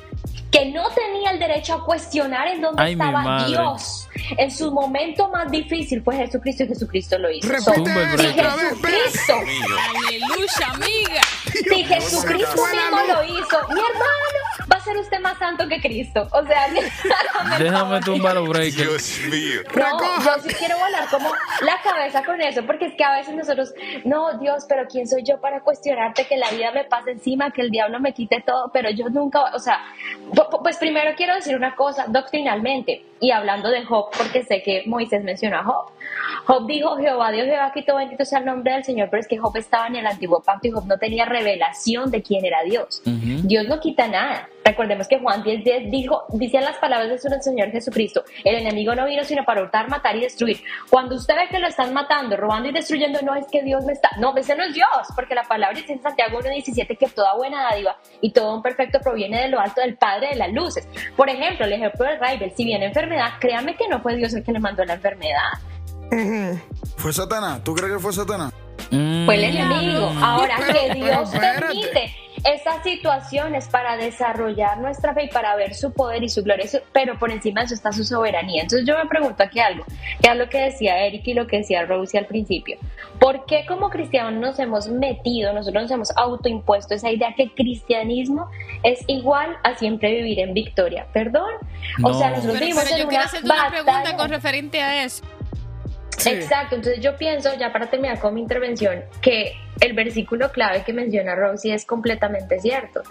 que 0.50 0.66
no 0.66 0.88
tenía 0.90 1.30
el 1.32 1.38
derecho 1.38 1.74
a 1.74 1.84
cuestionar 1.84 2.48
en 2.48 2.60
dónde 2.62 2.82
Ay, 2.82 2.92
estaba. 2.92 3.46
Dios 3.46 4.08
en 4.38 4.50
su 4.50 4.70
momento 4.70 5.28
más 5.30 5.50
difícil 5.50 6.02
fue 6.02 6.16
Jesucristo 6.16 6.64
y 6.64 6.68
Jesucristo 6.68 7.18
lo 7.18 7.30
hizo. 7.30 7.48
Repite 7.48 7.90
espérate. 7.90 8.62
Jesucristo, 8.62 9.34
Aleluya, 9.34 10.66
amiga. 10.72 11.20
si 11.52 11.84
Jesucristo 11.84 12.62
mismo 12.66 13.14
lo 13.14 13.24
hizo, 13.24 13.68
mi 13.68 13.80
hermano 13.80 14.36
ser 14.86 14.96
usted 14.96 15.20
más 15.20 15.38
santo 15.38 15.68
que 15.68 15.80
Cristo. 15.80 16.26
O 16.32 16.44
sea, 16.46 16.66
Déjame 17.58 18.00
tumbar 18.00 18.34
los 18.36 18.48
breakers. 18.48 18.76
Dios 18.76 19.20
mío. 19.30 19.60
No, 20.18 20.24
yo 20.24 20.42
sí 20.42 20.54
quiero 20.54 20.78
volar 20.78 21.06
como 21.10 21.30
la 21.62 21.80
cabeza 21.82 22.24
con 22.24 22.40
eso, 22.40 22.64
porque 22.64 22.86
es 22.86 22.94
que 22.96 23.04
a 23.04 23.12
veces 23.16 23.34
nosotros, 23.34 23.72
no, 24.04 24.38
Dios, 24.38 24.64
pero 24.68 24.86
¿quién 24.90 25.06
soy 25.06 25.22
yo 25.24 25.40
para 25.40 25.60
cuestionarte 25.60 26.26
que 26.26 26.36
la 26.36 26.50
vida 26.50 26.70
me 26.72 26.84
pase 26.84 27.10
encima, 27.12 27.50
que 27.50 27.62
el 27.62 27.70
diablo 27.70 28.00
me 28.00 28.12
quite 28.14 28.42
todo? 28.46 28.70
Pero 28.72 28.90
yo 28.90 29.08
nunca, 29.10 29.42
o 29.54 29.58
sea, 29.58 29.78
pu- 30.30 30.48
pu- 30.48 30.62
pues 30.62 30.76
primero 30.78 31.12
quiero 31.16 31.34
decir 31.34 31.56
una 31.56 31.74
cosa 31.74 32.06
doctrinalmente, 32.08 33.04
y 33.20 33.30
hablando 33.30 33.70
de 33.70 33.84
Job, 33.84 34.06
porque 34.16 34.42
sé 34.44 34.62
que 34.62 34.82
Moisés 34.86 35.22
mencionó 35.24 35.58
a 35.58 35.64
Job. 35.64 35.86
Job 36.44 36.66
dijo, 36.66 36.96
Jehová, 36.96 37.30
Dios, 37.32 37.46
Jehová, 37.46 37.72
quitó 37.72 37.96
bendito 37.96 38.24
sea 38.24 38.38
el 38.40 38.44
nombre 38.44 38.72
del 38.74 38.84
Señor, 38.84 39.08
pero 39.10 39.20
es 39.20 39.26
que 39.28 39.38
Job 39.38 39.56
estaba 39.56 39.86
en 39.86 39.96
el 39.96 40.06
antiguo 40.06 40.42
pacto 40.42 40.68
y 40.68 40.70
Job 40.70 40.86
no 40.86 40.98
tenía 40.98 41.24
revelación 41.24 42.10
de 42.10 42.22
quién 42.22 42.44
era 42.44 42.62
Dios. 42.62 43.02
Dios 43.04 43.66
no 43.68 43.80
quita 43.80 44.06
nada. 44.06 44.48
Recordemos 44.76 45.08
que 45.08 45.18
Juan 45.18 45.42
10.10 45.42 45.90
dijo, 45.90 46.24
dicen 46.34 46.62
las 46.62 46.76
palabras 46.76 47.08
de 47.08 47.18
su 47.18 47.30
Señor 47.40 47.70
Jesucristo, 47.70 48.24
el 48.44 48.56
enemigo 48.56 48.94
no 48.94 49.06
vino 49.06 49.24
sino 49.24 49.42
para 49.42 49.62
hurtar, 49.62 49.88
matar 49.88 50.16
y 50.16 50.20
destruir. 50.20 50.62
Cuando 50.90 51.14
usted 51.14 51.34
ve 51.34 51.48
que 51.48 51.58
lo 51.58 51.66
están 51.66 51.94
matando, 51.94 52.36
robando 52.36 52.68
y 52.68 52.72
destruyendo, 52.72 53.22
no 53.22 53.34
es 53.34 53.46
que 53.50 53.62
Dios 53.62 53.86
me 53.86 53.94
está, 53.94 54.10
no, 54.18 54.36
ese 54.36 54.54
no 54.54 54.64
es 54.64 54.74
Dios, 54.74 54.86
porque 55.14 55.34
la 55.34 55.44
palabra 55.44 55.78
dice 55.78 55.94
en 55.94 56.02
Santiago 56.02 56.40
1.17 56.40 56.98
que 56.98 57.06
toda 57.06 57.34
buena 57.36 57.62
dádiva 57.70 57.96
y 58.20 58.34
todo 58.34 58.54
un 58.54 58.60
perfecto 58.60 59.00
proviene 59.00 59.40
de 59.40 59.48
lo 59.48 59.58
alto 59.58 59.80
del 59.80 59.96
Padre 59.96 60.28
de 60.28 60.36
las 60.36 60.52
luces. 60.52 60.86
Por 61.16 61.30
ejemplo, 61.30 61.64
el 61.64 61.72
ejemplo 61.72 62.04
del 62.04 62.20
Raibel, 62.20 62.52
si 62.54 62.66
viene 62.66 62.84
enfermedad, 62.84 63.30
créame 63.40 63.76
que 63.76 63.88
no 63.88 64.02
fue 64.02 64.14
Dios 64.16 64.34
el 64.34 64.44
que 64.44 64.52
le 64.52 64.60
mandó 64.60 64.84
la 64.84 64.92
enfermedad. 64.92 65.52
¿fue 66.98 67.14
Satanás? 67.14 67.64
¿Tú 67.64 67.74
crees 67.74 67.94
que 67.94 67.98
fue 67.98 68.12
Satanás? 68.12 68.52
Mm. 68.90 69.24
fue 69.24 69.36
el 69.36 69.44
enemigo. 69.44 70.12
Ahora 70.20 70.56
que 70.70 70.92
Dios 70.92 71.30
permite 71.30 72.25
esas 72.44 72.82
situaciones 72.82 73.68
para 73.68 73.96
desarrollar 73.96 74.78
nuestra 74.78 75.14
fe 75.14 75.24
y 75.24 75.28
para 75.28 75.54
ver 75.56 75.74
su 75.74 75.92
poder 75.92 76.22
y 76.22 76.28
su 76.28 76.42
gloria, 76.42 76.66
pero 76.92 77.18
por 77.18 77.30
encima 77.30 77.60
de 77.60 77.66
eso 77.66 77.74
está 77.74 77.92
su 77.92 78.04
soberanía. 78.04 78.62
Entonces 78.62 78.86
yo 78.86 78.96
me 78.98 79.06
pregunto 79.08 79.42
aquí 79.42 79.60
algo, 79.60 79.84
que 80.22 80.30
es 80.30 80.36
lo 80.36 80.48
que 80.48 80.58
decía 80.58 80.98
Eric 81.04 81.26
y 81.26 81.34
lo 81.34 81.46
que 81.46 81.58
decía 81.58 81.84
Rosie 81.86 82.18
al 82.20 82.26
principio. 82.26 82.78
¿Por 83.18 83.46
qué 83.46 83.64
como 83.66 83.88
cristianos 83.90 84.34
nos 84.40 84.58
hemos 84.58 84.88
metido, 84.88 85.52
nosotros 85.52 85.82
nos 85.84 85.90
hemos 85.90 86.16
autoimpuesto 86.16 86.94
esa 86.94 87.10
idea 87.10 87.34
que 87.36 87.50
cristianismo 87.52 88.48
es 88.82 89.00
igual 89.06 89.56
a 89.62 89.74
siempre 89.76 90.12
vivir 90.14 90.40
en 90.40 90.54
victoria? 90.54 91.06
¿Perdón? 91.12 91.50
O 92.02 92.14
sea, 92.14 92.30
No. 92.30 92.36
nosotros 92.36 92.54
Pero, 92.54 92.66
vivimos 92.66 92.84
pero 92.84 92.96
en 92.96 93.02
yo 93.02 93.08
quiero 93.08 93.22
una 93.22 93.24
hacerte 93.24 93.46
una 93.46 93.70
pregunta 93.70 94.16
con 94.16 94.30
referente 94.30 94.82
a 94.82 95.04
eso. 95.04 95.24
Sí. 96.18 96.30
Exacto, 96.30 96.76
entonces 96.76 97.02
yo 97.02 97.14
pienso, 97.16 97.50
ya 97.58 97.72
para 97.72 97.86
terminar 97.90 98.18
con 98.18 98.34
mi 98.34 98.40
intervención, 98.40 99.04
que 99.20 99.52
el 99.80 99.92
versículo 99.94 100.50
clave 100.52 100.82
que 100.84 100.92
menciona 100.92 101.34
Rosie 101.34 101.74
es 101.74 101.84
completamente 101.84 102.60
cierto. 102.60 103.02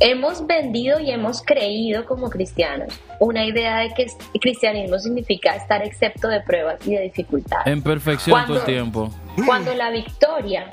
Hemos 0.00 0.44
vendido 0.46 0.98
y 0.98 1.10
hemos 1.12 1.40
creído 1.42 2.04
como 2.04 2.28
cristianos 2.28 3.00
una 3.20 3.44
idea 3.44 3.78
de 3.78 3.94
que 3.94 4.06
cristianismo 4.40 4.98
significa 4.98 5.54
estar 5.54 5.84
excepto 5.84 6.26
de 6.28 6.40
pruebas 6.40 6.84
y 6.86 6.94
de 6.96 7.02
dificultades. 7.02 7.66
En 7.68 7.80
perfección 7.82 8.44
todo 8.44 8.56
el 8.56 8.62
Cuando- 8.62 8.64
tiempo. 8.72 9.10
Cuando 9.46 9.74
la 9.74 9.90
victoria 9.90 10.68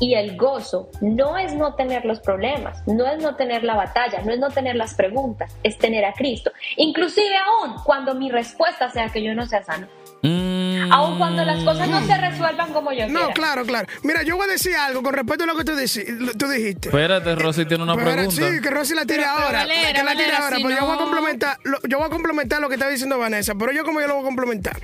y 0.00 0.14
el 0.14 0.36
gozo 0.36 0.88
no 1.00 1.36
es 1.38 1.54
no 1.54 1.74
tener 1.74 2.04
los 2.04 2.20
problemas, 2.20 2.82
no 2.88 3.06
es 3.06 3.22
no 3.22 3.36
tener 3.36 3.62
la 3.62 3.76
batalla, 3.76 4.22
no 4.24 4.32
es 4.32 4.38
no 4.40 4.48
tener 4.50 4.74
las 4.74 4.94
preguntas, 4.94 5.54
es 5.62 5.78
tener 5.78 6.04
a 6.04 6.12
Cristo. 6.14 6.50
Inclusive 6.76 7.36
aún 7.36 7.74
cuando 7.84 8.14
mi 8.16 8.30
respuesta 8.30 8.90
sea 8.90 9.08
que 9.10 9.22
yo 9.22 9.34
no 9.34 9.46
sea 9.46 9.62
sano. 9.62 9.86
Mm. 10.22 10.59
Aun 10.90 11.18
cuando 11.18 11.44
las 11.44 11.62
cosas 11.64 11.88
no 11.88 12.04
se 12.06 12.16
resuelvan 12.16 12.72
como 12.72 12.92
yo 12.92 13.08
No, 13.08 13.18
quiera. 13.20 13.34
claro, 13.34 13.64
claro. 13.64 13.88
Mira, 14.02 14.22
yo 14.22 14.36
voy 14.36 14.48
a 14.48 14.52
decir 14.52 14.74
algo 14.74 15.02
con 15.02 15.12
respecto 15.14 15.44
a 15.44 15.46
lo 15.46 15.56
que 15.56 15.64
tú, 15.64 15.72
dici- 15.72 16.36
tú 16.36 16.48
dijiste. 16.48 16.88
Espérate, 16.88 17.34
Rosy 17.36 17.64
tiene 17.66 17.82
una 17.84 17.94
Pero, 17.96 18.12
pregunta. 18.12 18.34
Sí, 18.50 18.60
que 18.60 18.70
Rosy 18.70 18.94
la 18.94 19.02
tire 19.06 19.22
Pero- 19.22 19.32
pero 19.36 19.46
ahora. 19.46 19.58
Valera, 19.60 19.92
que 19.92 20.02
la 20.04 20.12
tire 20.12 20.24
Valera, 20.24 20.38
ahora. 20.44 20.56
si 20.56 20.62
pero 20.62 20.74
yo 20.76 20.84
voy 20.84 20.90
a 20.90 20.96
no- 20.96 21.00
complementar, 21.02 21.58
lo, 21.64 21.78
yo 21.88 21.98
voy 21.98 22.06
a 22.06 22.10
complementar 22.10 22.60
lo 22.60 22.68
que 22.68 22.74
está 22.74 22.88
diciendo 22.88 23.18
Vanessa. 23.18 23.54
Pero 23.54 23.72
yo 23.72 23.84
como 23.84 24.00
yo 24.00 24.06
lo 24.08 24.14
voy 24.14 24.22
a 24.22 24.26
complementar. 24.26 24.80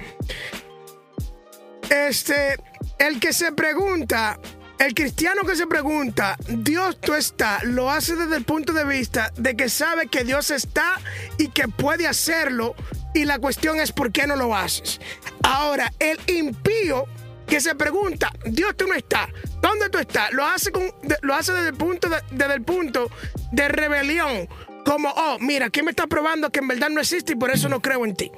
Este, 1.91 2.57
el 2.99 3.21
que 3.21 3.33
se 3.33 3.53
pregunta, 3.53 4.39
el 4.79 4.93
cristiano 4.95 5.43
que 5.45 5.57
se 5.57 5.67
pregunta, 5.67 6.37
Dios 6.49 6.99
tú 7.01 7.15
está, 7.15 7.61
lo 7.63 7.91
hace 7.91 8.17
desde 8.17 8.37
el 8.37 8.45
punto 8.45 8.73
de 8.73 8.85
vista 8.85 9.33
de 9.37 9.57
que 9.57 9.69
sabe 9.69 10.09
que 10.09 10.25
Dios 10.25 10.51
está 10.51 10.95
y 11.39 11.49
que 11.49 11.69
puede 11.69 12.07
hacerlo. 12.07 12.75
Y 13.17 13.25
la 13.25 13.39
cuestión 13.39 13.81
es 13.81 13.93
por 13.93 14.13
qué 14.13 14.27
no 14.27 14.37
lo 14.37 14.55
haces. 14.55 15.01
Ahora, 15.43 15.91
el 15.99 16.19
impío 16.27 17.07
que 17.47 17.63
se 17.63 17.75
pregunta, 17.75 18.31
Dios 18.45 18.77
tú 18.77 18.87
no 18.87 18.93
está, 18.93 19.31
¿dónde 19.63 19.89
tú 19.89 19.97
estás? 19.97 20.31
Lo 20.35 20.45
hace, 20.45 20.71
con, 20.71 20.93
lo 21.23 21.35
hace 21.35 21.53
desde, 21.53 21.69
el 21.69 21.75
punto 21.77 22.11
de, 22.11 22.19
desde 22.33 22.53
el 22.53 22.63
punto 22.63 23.11
de 23.53 23.69
rebelión. 23.69 24.47
Como, 24.85 25.09
oh, 25.09 25.39
mira, 25.41 25.71
¿quién 25.71 25.87
me 25.87 25.93
está 25.93 26.07
probando 26.07 26.51
que 26.51 26.59
en 26.59 26.69
verdad 26.69 26.91
no 26.91 27.01
existe 27.01 27.33
y 27.33 27.37
por 27.37 27.51
eso 27.51 27.71
no 27.71 27.81
creo 27.81 28.05
en 28.05 28.15
ti? 28.15 28.31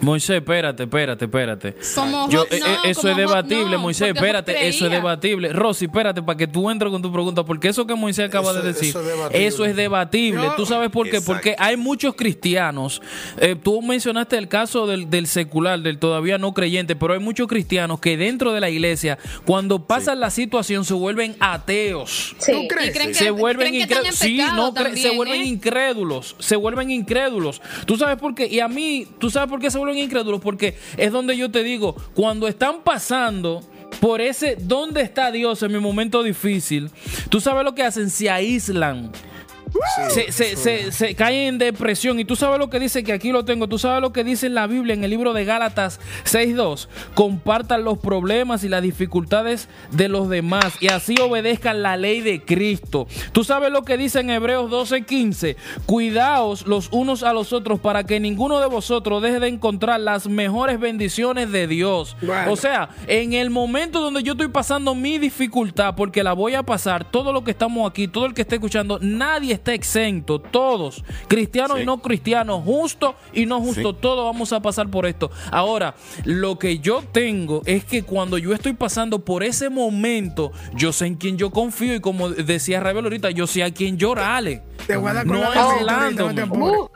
Moisés, 0.00 0.36
espérate, 0.36 0.84
espérate, 0.84 1.24
espérate. 1.24 1.74
Como 1.94 2.28
Yo- 2.30 2.44
eh, 2.50 2.60
no, 2.60 2.66
eh, 2.66 2.76
eso 2.84 3.08
es 3.08 3.16
debatible, 3.16 3.72
no, 3.72 3.78
Moisés, 3.80 4.12
espérate, 4.14 4.68
eso 4.68 4.84
es 4.86 4.90
debatible. 4.92 5.52
Rosy, 5.52 5.86
espérate, 5.86 6.22
para 6.22 6.36
que 6.36 6.46
tú 6.46 6.70
entres 6.70 6.92
con 6.92 7.02
tu 7.02 7.12
pregunta, 7.12 7.44
porque 7.44 7.68
eso 7.68 7.86
que 7.86 7.94
Moisés 7.96 8.28
acaba 8.28 8.52
Eso- 8.52 8.62
de 8.62 8.68
decir, 8.68 8.90
eso 8.90 9.00
es 9.00 9.06
debatible. 9.06 9.46
eso 9.46 9.64
es 9.64 9.76
debatible. 9.76 10.42
No. 10.46 10.54
¿Tú 10.54 10.66
sabes 10.66 10.90
por 10.90 11.06
qué? 11.10 11.16
Exacto. 11.16 11.32
Porque 11.32 11.56
hay 11.58 11.76
muchos 11.76 12.14
cristianos, 12.14 13.02
eh, 13.38 13.56
tú 13.60 13.82
mencionaste 13.82 14.38
el 14.38 14.46
caso 14.48 14.86
del, 14.86 15.10
del 15.10 15.26
secular, 15.26 15.80
del 15.80 15.98
todavía 15.98 16.38
no 16.38 16.54
creyente, 16.54 16.94
pero 16.94 17.14
hay 17.14 17.20
muchos 17.20 17.48
cristianos 17.48 17.98
que 17.98 18.16
dentro 18.16 18.52
de 18.52 18.60
la 18.60 18.70
iglesia, 18.70 19.18
cuando 19.44 19.84
pasan 19.86 20.20
la 20.20 20.30
situación, 20.30 20.84
se 20.84 20.94
vuelven 20.94 21.36
ateos. 21.40 22.36
Sí. 22.38 22.52
¿Tú 22.52 22.68
crees? 22.68 22.90
Y 22.90 22.92
creen 22.92 23.08
que, 23.08 23.14
se 23.14 23.30
vuelven 23.30 23.74
incrédulos. 23.74 24.14
Sí, 24.14 24.38
no, 24.54 24.72
se 24.94 25.10
vuelven 25.16 25.40
¿eh? 25.40 25.46
incrédulos. 25.46 26.36
Se 26.38 26.56
vuelven 26.56 26.90
incrédulos. 26.90 27.60
¿Tú 27.84 27.96
sabes 27.96 28.16
por 28.16 28.34
qué? 28.34 28.46
Y 28.46 28.60
a 28.60 28.68
mí, 28.68 29.06
¿tú 29.18 29.30
sabes 29.30 29.48
por 29.48 29.60
qué 29.60 29.70
se 29.70 29.77
vuelven 29.78 29.98
incrédulos? 29.98 30.40
Porque 30.40 30.76
es 30.96 31.12
donde 31.12 31.36
yo 31.36 31.50
te 31.50 31.62
digo, 31.62 31.96
cuando 32.14 32.48
están 32.48 32.82
pasando 32.82 33.62
por 34.00 34.20
ese 34.20 34.56
¿dónde 34.60 35.02
está 35.02 35.32
Dios 35.32 35.62
en 35.62 35.72
mi 35.72 35.80
momento 35.80 36.22
difícil? 36.22 36.90
¿Tú 37.30 37.40
sabes 37.40 37.64
lo 37.64 37.74
que 37.74 37.82
hacen? 37.82 38.10
Se 38.10 38.30
aíslan. 38.30 39.10
Se, 40.10 40.32
se, 40.32 40.56
se, 40.56 40.92
se 40.92 41.14
caen 41.14 41.48
en 41.48 41.58
depresión. 41.58 42.18
Y 42.18 42.24
tú 42.24 42.36
sabes 42.36 42.58
lo 42.58 42.70
que 42.70 42.80
dice, 42.80 43.04
que 43.04 43.12
aquí 43.12 43.32
lo 43.32 43.44
tengo, 43.44 43.68
tú 43.68 43.78
sabes 43.78 44.00
lo 44.00 44.12
que 44.12 44.24
dice 44.24 44.46
en 44.46 44.54
la 44.54 44.66
Biblia, 44.66 44.94
en 44.94 45.04
el 45.04 45.10
libro 45.10 45.32
de 45.32 45.44
Gálatas 45.44 46.00
6.2. 46.24 46.88
Compartan 47.14 47.84
los 47.84 47.98
problemas 47.98 48.64
y 48.64 48.68
las 48.68 48.82
dificultades 48.82 49.68
de 49.90 50.08
los 50.08 50.28
demás 50.28 50.74
y 50.80 50.88
así 50.88 51.14
obedezcan 51.20 51.82
la 51.82 51.96
ley 51.96 52.20
de 52.20 52.44
Cristo. 52.44 53.06
Tú 53.32 53.44
sabes 53.44 53.70
lo 53.70 53.82
que 53.82 53.96
dice 53.96 54.20
en 54.20 54.30
Hebreos 54.30 54.70
12.15. 54.70 55.56
Cuidaos 55.86 56.66
los 56.66 56.88
unos 56.92 57.22
a 57.22 57.32
los 57.32 57.52
otros 57.52 57.80
para 57.80 58.04
que 58.04 58.20
ninguno 58.20 58.60
de 58.60 58.66
vosotros 58.66 59.22
deje 59.22 59.40
de 59.40 59.48
encontrar 59.48 60.00
las 60.00 60.28
mejores 60.28 60.78
bendiciones 60.80 61.50
de 61.50 61.66
Dios. 61.66 62.16
Bueno. 62.22 62.52
O 62.52 62.56
sea, 62.56 62.90
en 63.06 63.32
el 63.32 63.50
momento 63.50 64.00
donde 64.00 64.22
yo 64.22 64.32
estoy 64.32 64.48
pasando 64.48 64.94
mi 64.94 65.18
dificultad, 65.18 65.94
porque 65.94 66.22
la 66.22 66.32
voy 66.32 66.54
a 66.54 66.62
pasar, 66.62 67.04
todo 67.10 67.32
lo 67.32 67.44
que 67.44 67.50
estamos 67.50 67.88
aquí, 67.88 68.08
todo 68.08 68.26
el 68.26 68.34
que 68.34 68.42
esté 68.42 68.56
escuchando, 68.56 68.98
nadie 69.00 69.57
está 69.58 69.74
exento, 69.74 70.40
todos, 70.40 71.04
cristianos 71.28 71.76
Sí. 71.76 71.82
y 71.82 71.86
no 71.86 72.00
cristianos, 72.00 72.62
justo 72.64 73.14
y 73.32 73.46
no 73.46 73.60
justo, 73.60 73.90
Sí. 73.92 73.98
todos 74.00 74.24
vamos 74.24 74.52
a 74.52 74.60
pasar 74.60 74.88
por 74.88 75.06
esto. 75.06 75.30
Ahora, 75.50 75.94
lo 76.24 76.58
que 76.58 76.78
yo 76.78 77.02
tengo 77.12 77.62
es 77.66 77.84
que 77.84 78.02
cuando 78.02 78.38
yo 78.38 78.54
estoy 78.54 78.72
pasando 78.72 79.24
por 79.24 79.42
ese 79.42 79.68
momento, 79.68 80.52
yo 80.74 80.92
sé 80.92 81.06
en 81.06 81.14
quién 81.16 81.36
yo 81.36 81.50
confío 81.50 81.94
y 81.94 82.00
como 82.00 82.30
decía 82.30 82.80
Rebel 82.80 83.04
ahorita, 83.04 83.30
yo 83.30 83.46
sé 83.46 83.62
a 83.62 83.70
quién 83.70 83.98
llorale. 83.98 84.62
Te 84.86 84.96
voy 84.96 85.10
a 85.10 85.14
dar 85.14 85.26
con 85.26 85.40
No 85.40 85.50
la 85.84 86.88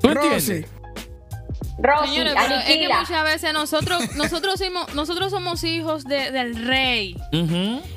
¿Tú 0.00 0.08
entiendes? 0.10 0.66
Rosy, 1.76 2.08
Señores, 2.10 2.34
pero 2.36 2.54
es 2.54 2.64
que 2.64 2.88
muchas 2.88 3.24
veces 3.24 3.52
nosotros, 3.52 4.14
nosotros, 4.14 4.60
somos, 4.60 4.94
nosotros 4.94 5.30
somos 5.32 5.64
hijos 5.64 6.04
de- 6.04 6.30
del 6.30 6.64
rey. 6.66 7.16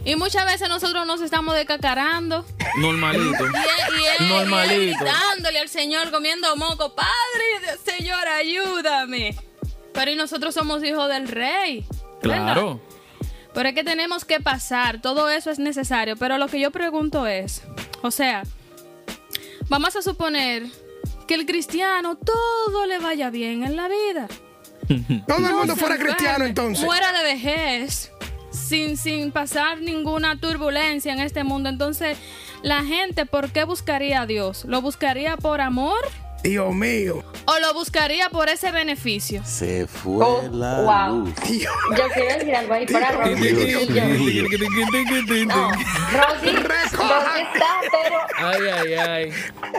Y 0.03 0.15
muchas 0.15 0.45
veces 0.45 0.67
nosotros 0.67 1.05
nos 1.05 1.21
estamos 1.21 1.55
decacarando. 1.55 2.43
Normalito. 2.79 3.45
Y 3.45 4.23
él, 4.23 4.29
Normalito. 4.29 4.97
gritándole 4.99 5.59
al 5.59 5.69
Señor, 5.69 6.09
comiendo 6.11 6.55
moco. 6.55 6.95
Padre, 6.95 7.77
Señor, 7.85 8.27
ayúdame. 8.27 9.35
Pero 9.93 10.11
y 10.11 10.15
nosotros 10.15 10.53
somos 10.55 10.83
hijos 10.83 11.07
del 11.09 11.27
rey. 11.27 11.85
¿verdad? 12.21 12.43
Claro. 12.53 12.81
Pero 13.53 13.69
es 13.69 13.75
que 13.75 13.83
tenemos 13.83 14.25
que 14.25 14.39
pasar. 14.39 15.01
Todo 15.01 15.29
eso 15.29 15.49
es 15.51 15.59
necesario. 15.59 16.17
Pero 16.17 16.37
lo 16.39 16.47
que 16.47 16.59
yo 16.59 16.71
pregunto 16.71 17.25
es, 17.27 17.61
o 18.01 18.09
sea, 18.11 18.43
vamos 19.69 19.95
a 19.95 20.01
suponer 20.01 20.63
que 21.27 21.35
el 21.35 21.45
cristiano 21.45 22.15
todo 22.15 22.85
le 22.85 22.99
vaya 22.99 23.29
bien 23.29 23.63
en 23.63 23.75
la 23.75 23.87
vida. 23.87 24.27
todo 25.27 25.47
el 25.47 25.53
mundo 25.53 25.75
fuera 25.75 25.97
cristiano 25.97 26.45
entonces. 26.45 26.83
Muera 26.83 27.11
de 27.13 27.23
vejez. 27.23 28.11
Sin, 28.49 28.97
sin 28.97 29.31
pasar 29.31 29.81
ninguna 29.81 30.39
turbulencia 30.39 31.13
en 31.13 31.19
este 31.19 31.43
mundo. 31.43 31.69
Entonces, 31.69 32.17
la 32.63 32.83
gente, 32.83 33.25
¿por 33.25 33.51
qué 33.51 33.65
buscaría 33.65 34.21
a 34.21 34.25
Dios? 34.25 34.65
¿Lo 34.65 34.81
buscaría 34.81 35.37
por 35.37 35.61
amor 35.61 35.99
Dios 36.43 36.73
mío. 36.73 37.23
o 37.45 37.59
lo 37.59 37.73
buscaría 37.73 38.29
por 38.29 38.47
ese 38.49 38.71
beneficio? 38.71 39.41
Se 39.43 39.85
fue 39.87 40.23
Oh, 40.25 40.43
la 40.51 40.81
wow. 41.07 41.19
luz. 41.19 41.35
Dios. 41.47 41.73
Yo 41.97 42.03
quiero 42.13 42.33
decir 42.37 42.55
algo 42.55 42.73
ahí 42.73 42.85
para 42.85 43.11
Rosy. 43.11 43.31
No, 45.45 45.71
Rosy, 45.71 46.55
Rosy 46.55 47.41
está, 47.41 47.79
pero 47.91 48.17
Ay, 48.37 48.61
ay, 48.73 48.93
ay. 48.93 49.31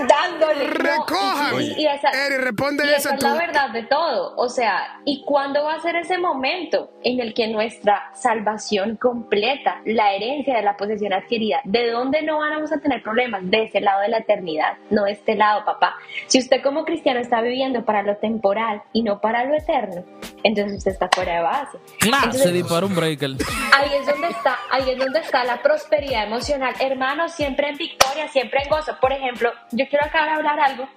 dándole. 0.09 0.67
no, 0.69 0.75
Recojan. 0.75 1.61
y- 1.63 1.65
y- 1.67 1.83
y 1.83 1.87
esa- 1.87 2.11
Eri, 2.11 2.37
responde 2.39 2.85
y 2.85 2.89
esa 2.89 2.97
esa 2.97 3.15
es 3.15 3.23
la 3.23 3.35
verdad 3.35 3.71
de 3.71 3.83
todo. 3.85 4.35
O 4.37 4.49
sea, 4.49 5.01
¿y 5.05 5.23
cuándo 5.25 5.65
va 5.65 5.75
a 5.75 5.81
ser 5.81 5.97
ese 5.97 6.19
momento 6.19 6.91
en 7.05 7.21
el 7.21 7.35
que 7.35 7.49
nuestra 7.49 8.11
salvación 8.15 8.97
completa, 8.97 9.81
la 9.85 10.13
herencia 10.15 10.57
de 10.57 10.63
la 10.63 10.77
posesión 10.77 11.13
adquirida, 11.13 11.61
de 11.65 11.91
dónde 11.91 12.23
no 12.23 12.39
vamos 12.39 12.73
a 12.73 12.79
tener 12.79 13.03
problemas? 13.03 13.41
De 13.45 13.65
ese 13.65 13.81
lado 13.81 14.01
de 14.01 14.09
la 14.09 14.19
eternidad, 14.19 14.77
no 14.91 15.05
de 15.05 15.13
este 15.13 15.35
lado, 15.35 15.65
papá. 15.65 15.95
Si 16.27 16.39
usted 16.39 16.48
como 16.63 16.85
cristiano 16.85 17.21
está 17.21 17.41
viviendo 17.41 17.85
para 17.85 18.03
lo 18.03 18.17
temporal 18.17 18.83
y 18.93 19.03
no 19.03 19.21
para 19.21 19.45
lo 19.45 19.55
eterno, 19.55 20.05
entonces 20.43 20.79
usted 20.79 20.93
está 20.93 21.09
fuera 21.15 21.35
de 21.35 21.43
base. 21.43 21.79
Claro, 22.01 22.25
Entonces, 22.25 22.43
se 22.43 22.53
disparó 22.53 22.87
un 22.87 22.95
breaker. 22.95 23.31
Ahí 23.77 23.91
es 24.01 24.07
donde 24.07 24.29
está, 24.29 24.59
ahí 24.71 24.91
es 24.91 24.99
donde 24.99 25.21
está 25.21 25.45
la 25.45 25.63
prosperidad 25.63 26.25
emocional. 26.25 26.75
Hermanos, 26.81 27.33
siempre 27.33 27.69
en 27.69 27.77
victoria, 27.77 28.29
siempre 28.29 28.63
en 28.63 28.71
gozo. 28.71 28.97
Por 29.01 29.13
ejemplo, 29.13 29.51
yo 29.73 29.89
quiero 29.89 30.05
acabar 30.05 30.29
de 30.29 30.35
hablar 30.35 30.61
algo 30.61 30.89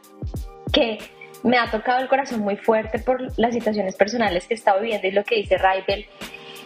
que 0.72 0.98
me 1.44 1.58
ha 1.58 1.70
tocado 1.70 2.02
el 2.02 2.08
corazón 2.08 2.42
muy 2.42 2.56
fuerte 2.56 3.00
por 3.00 3.38
las 3.38 3.54
situaciones 3.54 3.96
personales 3.96 4.48
que 4.48 4.54
he 4.54 4.58
estado 4.58 4.80
viviendo 4.82 5.08
y 5.08 5.12
lo 5.12 5.24
que 5.24 5.36
dice 5.36 5.58
Raibel. 5.58 6.06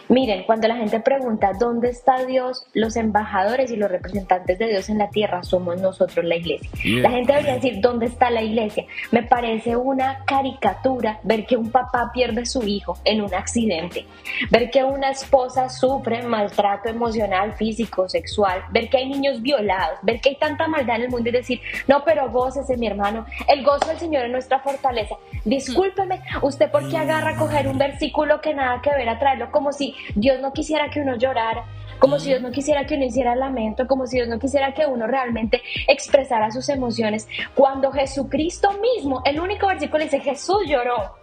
Miren, 0.08 0.44
cuando 0.44 0.68
la 0.68 0.76
gente 0.76 1.00
pregunta 1.00 1.52
dónde 1.58 1.88
está 1.88 2.24
Dios, 2.24 2.66
los 2.74 2.94
embajadores 2.94 3.72
y 3.72 3.76
los 3.76 3.90
representantes 3.90 4.56
de 4.56 4.68
Dios 4.68 4.88
en 4.88 4.98
la 4.98 5.10
tierra 5.10 5.42
somos 5.42 5.80
nosotros 5.80 6.24
la 6.24 6.36
iglesia. 6.36 6.70
Yeah. 6.84 7.02
La 7.02 7.10
gente 7.10 7.32
debería 7.32 7.54
decir 7.54 7.80
dónde 7.80 8.06
está 8.06 8.30
la 8.30 8.42
iglesia. 8.42 8.84
Me 9.10 9.24
parece 9.24 9.76
una 9.76 10.24
caricatura 10.24 11.18
ver 11.24 11.44
que 11.44 11.56
un 11.56 11.72
papá 11.72 12.10
pierde 12.14 12.46
su 12.46 12.62
hijo 12.62 12.96
en 13.04 13.20
un 13.20 13.34
accidente, 13.34 14.06
ver 14.50 14.70
que 14.70 14.84
una 14.84 15.10
esposa 15.10 15.68
sufre 15.68 16.22
maltrato 16.22 16.88
emocional, 16.88 17.54
físico, 17.54 18.08
sexual, 18.08 18.62
ver 18.70 18.88
que 18.88 18.98
hay 18.98 19.08
niños 19.08 19.42
violados, 19.42 19.98
ver 20.02 20.20
que 20.20 20.30
hay 20.30 20.36
tanta 20.36 20.68
maldad 20.68 20.96
en 20.96 21.02
el 21.02 21.10
mundo 21.10 21.30
y 21.30 21.32
decir, 21.32 21.60
no, 21.88 22.04
pero 22.04 22.30
gócese 22.30 22.76
mi 22.76 22.86
hermano, 22.86 23.26
el 23.48 23.64
gozo 23.64 23.88
del 23.88 23.98
Señor 23.98 24.26
es 24.26 24.30
nuestra 24.30 24.60
fortaleza. 24.60 25.16
Discúlpeme, 25.44 26.20
usted 26.42 26.70
por 26.70 26.88
qué 26.88 26.96
agarra 26.96 27.30
a 27.30 27.36
coger 27.36 27.66
un 27.66 27.78
versículo 27.78 28.40
que 28.40 28.54
nada 28.54 28.80
que 28.80 28.90
ver 28.90 29.08
a 29.08 29.18
traerlo 29.18 29.50
como 29.50 29.72
si 29.72 29.95
Dios 30.14 30.40
no 30.40 30.52
quisiera 30.52 30.90
que 30.90 31.00
uno 31.00 31.16
llorara, 31.16 31.64
como 31.98 32.18
si 32.18 32.28
Dios 32.28 32.42
no 32.42 32.50
quisiera 32.50 32.86
que 32.86 32.94
uno 32.94 33.04
hiciera 33.04 33.34
lamento, 33.34 33.86
como 33.86 34.06
si 34.06 34.16
Dios 34.16 34.28
no 34.28 34.38
quisiera 34.38 34.74
que 34.74 34.86
uno 34.86 35.06
realmente 35.06 35.62
expresara 35.88 36.50
sus 36.50 36.68
emociones. 36.68 37.28
Cuando 37.54 37.90
Jesucristo 37.92 38.70
mismo, 38.80 39.22
el 39.24 39.40
único 39.40 39.66
versículo 39.66 40.04
dice, 40.04 40.20
Jesús 40.20 40.64
lloró. 40.66 41.16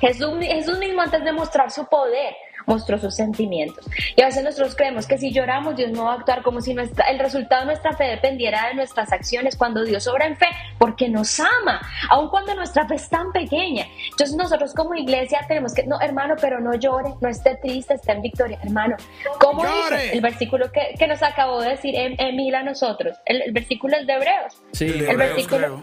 Jesús, 0.00 0.32
Jesús 0.40 0.78
mismo 0.78 1.02
antes 1.02 1.24
de 1.24 1.32
mostrar 1.32 1.70
su 1.70 1.84
poder 1.86 2.34
mostró 2.68 2.98
sus 2.98 3.16
sentimientos. 3.16 3.84
Y 4.14 4.22
a 4.22 4.26
veces 4.26 4.44
nosotros 4.44 4.76
creemos 4.76 5.06
que 5.06 5.18
si 5.18 5.32
lloramos 5.32 5.74
Dios 5.74 5.90
no 5.90 6.04
va 6.04 6.12
a 6.12 6.14
actuar 6.16 6.42
como 6.42 6.60
si 6.60 6.74
nuestra, 6.74 7.06
el 7.06 7.18
resultado 7.18 7.62
de 7.62 7.66
nuestra 7.66 7.96
fe 7.96 8.04
dependiera 8.04 8.68
de 8.68 8.74
nuestras 8.74 9.12
acciones 9.12 9.56
cuando 9.56 9.82
Dios 9.82 10.06
obra 10.06 10.26
en 10.26 10.36
fe, 10.36 10.46
porque 10.78 11.08
nos 11.08 11.40
ama, 11.40 11.80
aun 12.10 12.28
cuando 12.28 12.54
nuestra 12.54 12.86
fe 12.86 12.94
es 12.94 13.08
tan 13.08 13.32
pequeña. 13.32 13.86
Entonces 14.10 14.36
nosotros 14.36 14.72
como 14.74 14.94
iglesia 14.94 15.40
tenemos 15.48 15.74
que, 15.74 15.84
no 15.84 16.00
hermano, 16.00 16.34
pero 16.40 16.60
no 16.60 16.74
llore, 16.74 17.14
no 17.20 17.28
esté 17.28 17.56
triste, 17.56 17.94
esté 17.94 18.12
en 18.12 18.22
victoria, 18.22 18.58
hermano. 18.62 18.96
¿Cómo 19.40 19.64
Llore. 19.64 19.96
dice 19.96 20.12
el 20.12 20.20
versículo 20.20 20.70
que, 20.70 20.94
que 20.98 21.06
nos 21.06 21.22
acabó 21.22 21.60
de 21.60 21.70
decir 21.70 21.94
Em- 21.96 22.16
Emil 22.18 22.54
a 22.54 22.62
nosotros? 22.62 23.16
El, 23.24 23.42
el 23.42 23.52
versículo 23.52 23.96
es 23.96 24.06
de 24.06 24.12
Hebreos. 24.12 24.62
Sí. 24.72 25.04
El 25.08 25.16
versículo. 25.16 25.82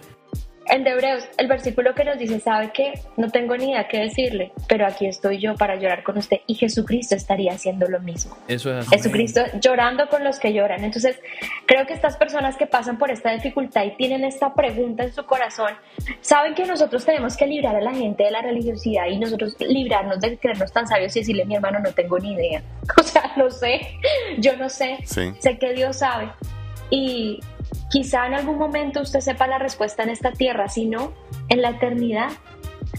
El 0.67 0.84
de 0.84 0.89
Hebreos, 0.91 1.23
el 1.38 1.47
versículo 1.47 1.93
que 1.93 2.04
nos 2.04 2.17
dice, 2.17 2.39
¿sabe 2.39 2.71
qué? 2.73 2.93
No 3.17 3.30
tengo 3.30 3.56
ni 3.56 3.71
idea 3.71 3.88
qué 3.88 3.99
decirle, 3.99 4.51
pero 4.67 4.86
aquí 4.88 5.06
estoy 5.08 5.38
yo 5.39 5.56
para 5.56 5.75
llorar 5.75 6.04
con 6.04 6.17
usted 6.17 6.38
y 6.47 6.56
Jesucristo 6.56 7.15
estaría 7.15 7.54
haciendo 7.54 7.88
lo 7.88 7.99
mismo. 7.99 8.36
Eso 8.47 8.71
es 8.78 8.88
así. 8.88 8.95
Jesucristo 8.97 9.41
llorando 9.62 10.08
con 10.10 10.23
los 10.23 10.39
que 10.39 10.54
lloran. 10.54 10.84
Entonces, 10.84 11.19
creo 11.65 11.86
que 11.86 11.93
estas 11.93 12.17
personas 12.17 12.58
que 12.58 12.65
pasan 12.67 12.97
por 12.97 13.12
esta 13.12 13.32
dificultad 13.32 13.84
y 13.86 13.91
tienen 13.95 14.23
esta 14.23 14.54
pregunta 14.54 15.04
en 15.04 15.13
su 15.13 15.25
corazón, 15.25 15.71
saben 16.21 16.56
que 16.56 16.65
nosotros 16.65 17.06
tenemos 17.06 17.38
que 17.38 17.47
librar 17.47 17.75
a 17.75 17.82
la 17.82 17.93
gente 17.93 18.23
de 18.23 18.32
la 18.32 18.41
religiosidad 18.41 19.06
y 19.08 19.17
nosotros 19.17 19.56
librarnos 19.60 20.19
de 20.19 20.38
creernos 20.38 20.71
tan 20.73 20.88
sabios 20.88 21.15
y 21.15 21.19
decirle, 21.19 21.45
mi 21.45 21.56
hermano, 21.56 21.80
no 21.80 21.91
tengo 21.93 22.17
ni 22.19 22.34
idea. 22.34 22.62
O 22.99 23.04
sea, 23.04 23.32
no 23.38 23.49
sé, 23.51 23.82
yo 24.39 24.56
no 24.58 24.67
sé, 24.69 24.97
Sí. 25.06 25.32
sé 25.39 25.58
que 25.58 25.73
Dios 25.73 25.97
sabe. 25.99 26.30
Y 26.89 27.39
quizá 27.96 28.28
en 28.28 28.34
algún 28.34 28.58
momento 28.58 29.00
usted 29.00 29.22
sepa 29.22 29.48
la 29.48 29.58
respuesta 29.58 30.04
en 30.04 30.10
esta 30.10 30.34
tierra, 30.34 30.68
si 30.68 30.86
no, 30.86 31.14
en 31.48 31.62
la 31.62 31.70
eternidad. 31.70 32.28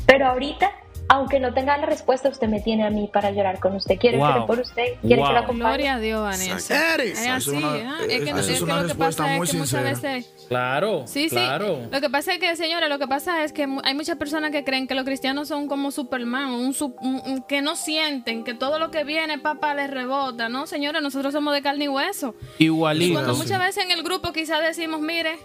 Pero 0.07 0.27
ahorita, 0.27 0.73
aunque 1.09 1.39
no 1.41 1.55
tenga 1.55 1.77
la 1.79 1.87
respuesta, 1.87 2.29
usted 2.29 2.49
me 2.49 2.61
tiene 2.61 2.85
a 2.85 2.91
mí 2.91 3.09
para 3.13 3.31
llorar 3.31 3.61
con 3.61 3.75
usted. 3.77 3.97
Quiere 3.99 4.19
Wow. 4.19 4.35
que 4.35 4.41
por 4.47 4.61
usted, 4.61 4.85
quiere 5.03 5.17
Wow. 5.23 5.27
que 5.29 5.33
lo 5.35 5.39
acompañe. 5.41 5.69
Gloria 5.71 5.95
a 5.95 5.99
Dios, 6.01 6.21
Vanessa. 6.23 6.95
Eres. 6.95 7.21
Es 7.21 7.29
así, 7.29 7.57
¿ah? 7.63 7.97
es 8.01 8.07
que, 8.09 8.31
esa 8.31 8.41
es 8.41 8.49
es 8.49 8.59
que 8.59 8.65
una 8.65 8.83
lo 8.83 8.89
que 8.89 8.95
pasa 8.95 9.37
es 9.37 9.51
que 9.51 9.57
muchas 9.57 9.83
veces 9.83 10.33
Claro, 10.49 11.03
Sí, 11.07 11.29
claro. 11.29 11.81
sí. 11.83 11.89
Lo 11.91 12.01
que 12.01 12.09
pasa 12.11 12.33
es 12.35 12.39
que, 12.39 12.55
señores, 12.57 12.89
lo 12.89 12.99
que 13.01 13.09
pasa 13.09 13.43
es 13.43 13.53
que 13.53 13.67
mu- 13.67 13.81
hay 13.83 13.95
muchas 13.95 14.17
personas 14.17 14.53
que 14.53 14.63
creen 14.63 14.87
que 14.87 14.95
los 14.95 15.05
cristianos 15.05 15.49
son 15.49 15.67
como 15.67 15.91
Superman, 15.91 16.51
un, 16.53 16.73
sup- 16.73 16.95
un- 17.01 17.21
un- 17.27 17.43
que 17.43 17.63
no 17.63 17.75
sienten, 17.75 18.45
que 18.45 18.55
todo 18.55 18.79
lo 18.79 18.91
que 18.93 19.03
viene, 19.03 19.39
papá, 19.39 19.75
les 19.75 19.91
rebota. 19.91 20.49
No, 20.49 20.67
señores, 20.69 21.03
nosotros 21.03 21.33
somos 21.33 21.53
de 21.53 21.63
carne 21.63 21.87
y 21.87 21.89
hueso. 21.89 22.37
Y 22.59 22.67
Igualito. 22.67 23.15
cuando 23.15 23.35
muchas 23.35 23.59
veces 23.59 23.85
en 23.85 23.91
el 23.91 24.03
grupo 24.05 24.33
quizás 24.33 24.61
decimos, 24.63 25.01
mire, 25.01 25.37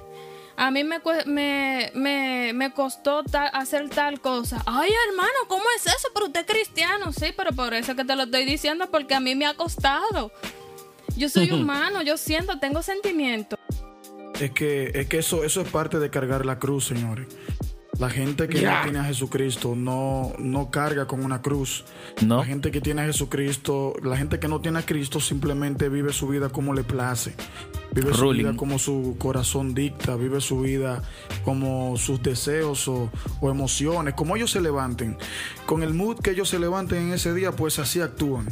a 0.55 0.71
mí 0.71 0.83
me, 0.83 1.01
me, 1.25 1.91
me, 1.95 2.51
me 2.53 2.73
costó 2.73 3.23
hacer 3.53 3.89
tal 3.89 4.19
cosa. 4.19 4.61
Ay, 4.65 4.91
hermano, 5.09 5.33
¿cómo 5.47 5.63
es 5.77 5.85
eso? 5.87 6.09
Pero 6.13 6.27
usted 6.27 6.41
es 6.41 6.45
cristiano, 6.45 7.11
sí, 7.11 7.33
pero 7.35 7.51
por 7.51 7.73
eso 7.73 7.95
que 7.95 8.05
te 8.05 8.15
lo 8.15 8.23
estoy 8.23 8.45
diciendo, 8.45 8.89
porque 8.91 9.15
a 9.15 9.19
mí 9.19 9.35
me 9.35 9.45
ha 9.45 9.53
costado. 9.55 10.31
Yo 11.15 11.29
soy 11.29 11.51
humano, 11.51 12.01
yo 12.01 12.17
siento, 12.17 12.59
tengo 12.59 12.81
sentimientos. 12.81 13.59
Es 14.39 14.51
que, 14.51 14.91
es 14.95 15.07
que 15.07 15.19
eso, 15.19 15.43
eso 15.43 15.61
es 15.61 15.69
parte 15.69 15.99
de 15.99 16.09
cargar 16.09 16.45
la 16.45 16.57
cruz, 16.57 16.87
señores. 16.87 17.27
La 18.01 18.09
gente 18.09 18.47
que 18.47 18.61
no 18.79 18.83
tiene 18.83 18.99
a 18.99 19.03
Jesucristo 19.03 19.75
no, 19.75 20.33
no 20.39 20.71
carga 20.71 21.05
con 21.05 21.23
una 21.23 21.41
cruz. 21.41 21.85
No. 22.25 22.37
La 22.39 22.45
gente 22.45 22.71
que 22.71 22.81
tiene 22.81 23.03
a 23.03 23.05
Jesucristo, 23.05 23.93
la 24.03 24.17
gente 24.17 24.39
que 24.39 24.47
no 24.47 24.59
tiene 24.59 24.79
a 24.79 24.85
Cristo 24.85 25.19
simplemente 25.19 25.87
vive 25.87 26.11
su 26.11 26.27
vida 26.27 26.49
como 26.49 26.73
le 26.73 26.83
place. 26.83 27.35
Vive 27.93 28.13
su 28.13 28.29
vida 28.29 28.55
como 28.57 28.79
su 28.79 29.15
corazón 29.19 29.73
dicta, 29.75 30.15
vive 30.15 30.41
su 30.41 30.61
vida 30.61 31.03
como 31.45 31.95
sus 31.97 32.23
deseos 32.23 32.87
o, 32.87 33.11
o 33.39 33.51
emociones, 33.51 34.13
como 34.15 34.35
ellos 34.35 34.49
se 34.51 34.61
levanten. 34.61 35.17
Con 35.65 35.83
el 35.83 35.93
mood 35.93 36.19
que 36.21 36.31
ellos 36.31 36.49
se 36.49 36.57
levanten 36.57 37.07
en 37.07 37.13
ese 37.13 37.33
día, 37.33 37.51
pues 37.51 37.77
así 37.79 38.01
actúan. 38.01 38.47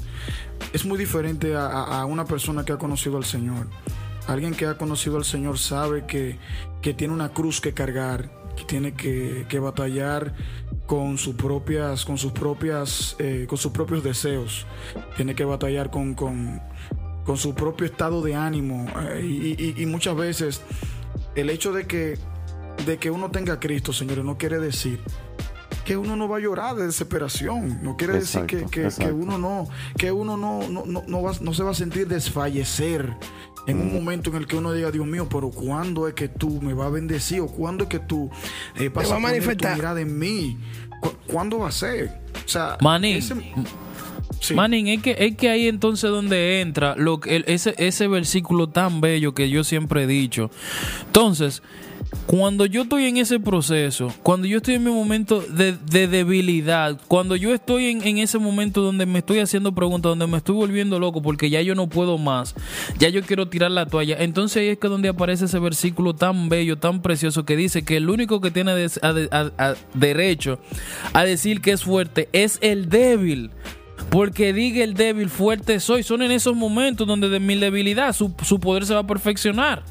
Es 0.74 0.86
muy 0.86 0.98
diferente 0.98 1.56
a, 1.56 1.66
a- 1.66 2.02
a 2.02 2.06
una 2.06 2.26
persona 2.26 2.66
que 2.66 2.74
ha 2.74 2.78
conocido 2.78 3.18
al 3.18 3.26
Señor. 3.26 3.66
Alguien 4.28 4.54
que 4.54 4.68
ha 4.68 4.78
conocido 4.78 5.18
al 5.18 5.26
Señor 5.26 5.58
sabe 5.58 6.06
que, 6.06 6.38
que 6.84 6.94
tiene 6.94 7.14
una 7.16 7.30
cruz 7.30 7.62
que 7.62 7.74
cargar, 7.74 8.30
tiene 8.66 8.94
que, 8.94 9.46
que 9.50 9.60
batallar 9.60 10.34
con 10.86 11.18
sus 11.18 11.36
propias, 11.36 12.04
con 12.06 12.18
sus 12.18 12.32
propias, 12.32 13.16
eh, 13.20 13.46
con 13.48 13.58
sus 13.58 13.72
propios 13.72 14.04
deseos. 14.04 14.66
Tiene 15.16 15.36
que 15.36 15.46
batallar 15.46 15.92
con, 15.92 16.16
con, 16.16 16.62
con 17.26 17.38
su 17.38 17.54
propio 17.54 17.86
estado 17.86 18.22
de 18.22 18.36
ánimo. 18.36 18.88
eh, 19.14 19.22
y, 19.24 19.82
y- 19.82 19.86
muchas 19.86 20.16
veces 20.16 20.62
el 21.36 21.50
hecho 21.50 21.72
de 21.74 21.86
que, 21.86 22.18
de 22.86 22.98
que 22.98 23.12
uno 23.12 23.30
tenga 23.30 23.54
a 23.54 23.60
Cristo, 23.60 23.94
señores, 23.94 24.24
no 24.26 24.38
quiere 24.38 24.58
decir 24.60 25.00
que 25.86 25.98
uno 25.98 26.16
no 26.16 26.28
va 26.28 26.38
a 26.38 26.40
llorar 26.40 26.76
de 26.76 26.86
desesperación. 26.86 27.80
No 27.84 27.98
quiere 27.98 28.14
decir 28.20 28.44
que, 28.46 28.66
que- 28.66 29.12
uno 29.12 29.38
no, 29.38 29.68
que 29.98 30.12
uno 30.12 30.38
no, 30.38 30.68
no, 30.70 30.86
no, 30.86 31.04
no 31.08 31.22
va- 31.22 31.34
no 31.42 31.54
se 31.54 31.64
va 31.64 31.72
a 31.72 31.74
sentir 31.74 32.08
desfallecer 32.08 33.14
en 33.68 33.78
Mm. 33.78 33.82
un 33.82 33.94
momento 33.94 34.30
en 34.30 34.38
el 34.38 34.48
que 34.48 34.56
uno 34.56 34.72
diga, 34.74 34.92
Dios 34.92 35.06
mío, 35.06 35.28
pero 35.30 35.50
¿cuándo 35.50 36.08
es 36.08 36.14
que 36.14 36.28
tú 36.28 36.62
me 36.62 36.74
vas 36.74 36.88
a 36.88 36.92
bendecir? 36.92 37.42
¿O 37.42 37.48
cuándo 37.48 37.84
es 37.86 37.90
que 37.90 38.00
tú 38.00 38.30
eh, 38.76 38.90
vas 38.90 39.10
va 39.10 39.16
a 39.16 39.18
a 39.18 39.22
poner 39.22 39.40
tu 39.42 39.46
manifestar. 39.48 39.76
mirada 39.76 40.02
en 40.02 40.18
mí? 40.18 40.58
¿Cu- 41.02 41.14
¿Cuándo 41.28 41.60
va 41.60 41.70
a 41.70 41.72
ser? 41.72 42.20
O 42.46 42.48
sea, 42.48 42.78
Manín, 42.82 43.18
ese- 43.18 43.36
sí. 44.40 44.54
Manín, 44.54 44.88
es 44.88 45.02
que, 45.02 45.16
es 45.20 45.36
que 45.38 45.50
ahí 45.50 45.68
entonces 45.68 46.10
donde 46.10 46.62
entra 46.62 46.96
lo, 46.96 47.20
que- 47.20 47.36
el- 47.38 47.46
ese, 47.48 47.74
ese 47.78 48.08
versículo 48.08 48.70
tan 48.70 49.02
bello 49.02 49.34
que 49.34 49.50
yo 49.50 49.64
siempre 49.64 50.04
he 50.04 50.08
dicho. 50.08 50.50
Entonces, 51.06 51.62
cuando 52.30 52.68
yo 52.68 52.84
estoy 52.84 53.06
en 53.06 53.18
ese 53.18 53.40
proceso, 53.40 54.14
cuando 54.22 54.46
yo 54.46 54.58
estoy 54.58 54.76
en 54.76 54.84
mi 54.84 54.92
momento 54.92 55.42
de, 55.42 55.76
de 55.90 56.08
debilidad, 56.08 56.96
cuando 57.08 57.36
yo 57.36 57.56
estoy 57.56 57.86
en, 57.86 58.06
en 58.06 58.20
ese 58.20 58.38
momento 58.38 58.84
donde 58.84 59.08
me 59.08 59.18
estoy 59.18 59.40
haciendo 59.40 59.74
preguntas, 59.74 60.12
donde 60.12 60.28
me 60.28 60.38
estoy 60.38 60.54
volviendo 60.54 61.00
loco 61.00 61.24
porque 61.24 61.50
ya 61.50 61.60
yo 61.64 61.74
no 61.74 61.90
puedo 61.90 62.20
más, 62.20 62.54
ya 63.00 63.10
yo 63.10 63.24
quiero 63.24 63.48
tirar 63.48 63.72
la 63.72 63.88
toalla, 63.88 64.18
entonces 64.20 64.58
ahí 64.58 64.68
es 64.68 64.78
que 64.78 64.90
donde 64.90 65.10
aparece 65.10 65.46
ese 65.46 65.58
versículo 65.58 66.14
tan 66.14 66.50
bello, 66.50 66.78
tan 66.78 67.02
precioso 67.02 67.46
que 67.46 67.56
dice 67.56 67.84
que 67.84 67.98
el 67.98 68.08
único 68.12 68.42
que 68.42 68.52
tiene 68.52 68.74
derecho 69.96 70.60
a 71.14 71.24
decir 71.24 71.62
que 71.62 71.72
es 71.72 71.84
fuerte 71.84 72.30
es 72.32 72.60
el 72.62 72.90
débil. 72.90 73.50
Porque 74.12 74.54
diga 74.54 74.84
el 74.84 74.94
débil, 74.94 75.30
fuerte 75.30 75.80
soy. 75.80 76.04
Son 76.04 76.22
en 76.22 76.32
esos 76.32 76.56
momentos 76.56 77.08
donde 77.08 77.28
de 77.28 77.40
mi 77.40 77.56
debilidad 77.56 78.14
su, 78.14 78.34
su 78.44 78.60
poder 78.60 78.86
se 78.86 78.94
va 78.94 79.02
a 79.02 79.08
perfeccionar. 79.08 79.84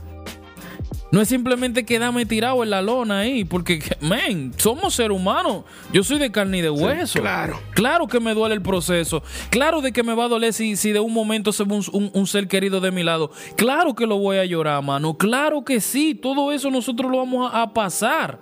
No 1.11 1.23
es 1.23 1.29
simplemente 1.29 1.87
quedarme 1.87 2.27
tirado 2.27 2.63
en 2.63 2.69
la 2.71 2.83
lona 2.83 3.21
ahí, 3.21 3.45
porque, 3.45 3.83
men, 4.03 4.53
somos 4.59 4.95
seres 4.95 5.17
humanos. 5.17 5.65
Yo 5.93 6.05
soy 6.05 6.19
de 6.19 6.31
carne 6.31 6.59
y 6.59 6.61
de 6.61 6.69
hueso. 6.71 7.19
claro. 7.21 7.59
Claro 7.73 8.07
que 8.09 8.21
me 8.21 8.35
duele 8.35 8.55
el 8.57 8.61
proceso. 8.63 9.23
Claro 9.51 9.81
de 9.81 9.93
que 9.93 10.03
me 10.03 10.15
va 10.15 10.25
a 10.25 10.29
doler 10.29 10.53
si, 10.53 10.77
si 10.77 10.93
de 10.93 11.01
un 11.01 11.13
momento 11.15 11.53
se 11.53 11.65
va 11.65 11.77
un, 11.77 11.85
un- 11.93 12.11
un 12.13 12.27
ser 12.27 12.47
querido 12.49 12.81
de 12.81 12.91
mi 12.91 13.05
lado. 13.05 13.31
Claro 13.57 13.95
que 13.95 14.07
lo 14.07 14.19
voy 14.19 14.37
a 14.39 14.45
llorar, 14.45 14.83
mano. 14.83 15.17
Claro 15.17 15.65
que 15.65 15.81
sí. 15.81 16.15
Todo 16.15 16.53
eso 16.53 16.71
nosotros 16.71 17.11
lo 17.11 17.19
vamos 17.19 17.51
a, 17.55 17.63
a 17.63 17.73
pasar. 17.73 18.41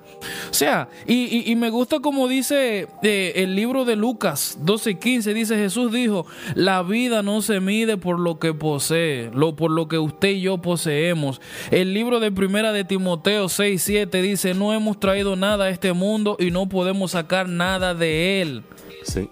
O 0.50 0.54
sea, 0.54 0.88
y, 1.06 1.14
y- 1.36 1.50
y 1.52 1.54
me 1.56 1.70
gusta 1.70 2.00
como 2.00 2.26
dice 2.28 2.88
eh, 3.02 3.32
el 3.36 3.54
libro 3.54 3.84
de 3.84 3.94
Lucas 3.94 4.58
12:15. 4.64 5.34
Dice 5.34 5.56
Jesús 5.56 5.92
dijo, 5.92 6.26
la 6.54 6.82
vida 6.82 7.22
no 7.22 7.42
se 7.42 7.60
mide 7.60 7.96
por 7.96 8.18
lo 8.18 8.38
que 8.40 8.54
posee, 8.54 9.30
lo, 9.34 9.54
por 9.54 9.70
lo 9.70 9.86
que 9.86 9.98
usted 9.98 10.30
y 10.30 10.40
yo 10.40 10.58
poseemos. 10.58 11.40
El 11.70 11.94
libro 11.94 12.18
de 12.20 12.32
primera 12.56 12.72
de 12.72 12.84
Timoteo 12.84 13.50
6:7 13.50 14.22
dice, 14.22 14.54
no 14.54 14.72
hemos 14.72 14.98
traído 14.98 15.36
nada 15.36 15.66
a 15.66 15.68
este 15.68 15.92
mundo 15.92 16.38
y 16.40 16.50
no 16.50 16.66
podemos 16.66 17.10
sacar 17.10 17.50
nada 17.50 17.92
de 17.92 18.40
él. 18.40 18.64
Sí. 19.02 19.30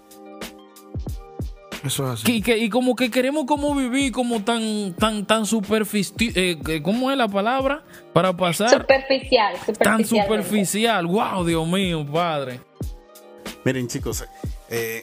Eso 1.82 2.04
es 2.04 2.20
así. 2.20 2.32
Y, 2.32 2.42
que, 2.42 2.58
y 2.58 2.68
como 2.68 2.94
que 2.94 3.10
queremos 3.10 3.46
como 3.46 3.74
vivir 3.74 4.12
como 4.12 4.44
tan 4.44 4.92
tan 4.98 5.24
tan 5.24 5.46
superficial 5.46 6.32
eh, 6.34 6.82
¿cómo 6.82 7.10
es 7.10 7.16
la 7.16 7.26
palabra? 7.26 7.82
para 8.12 8.36
pasar 8.36 8.68
Superficial, 8.68 9.54
tan 9.78 10.04
superficial. 10.04 10.26
superficial 10.26 11.06
wow 11.06 11.44
Dios 11.46 11.66
mío 11.66 12.06
padre 12.06 12.60
Miren 13.64 13.88
chicos, 13.88 14.22
eh, 14.68 15.02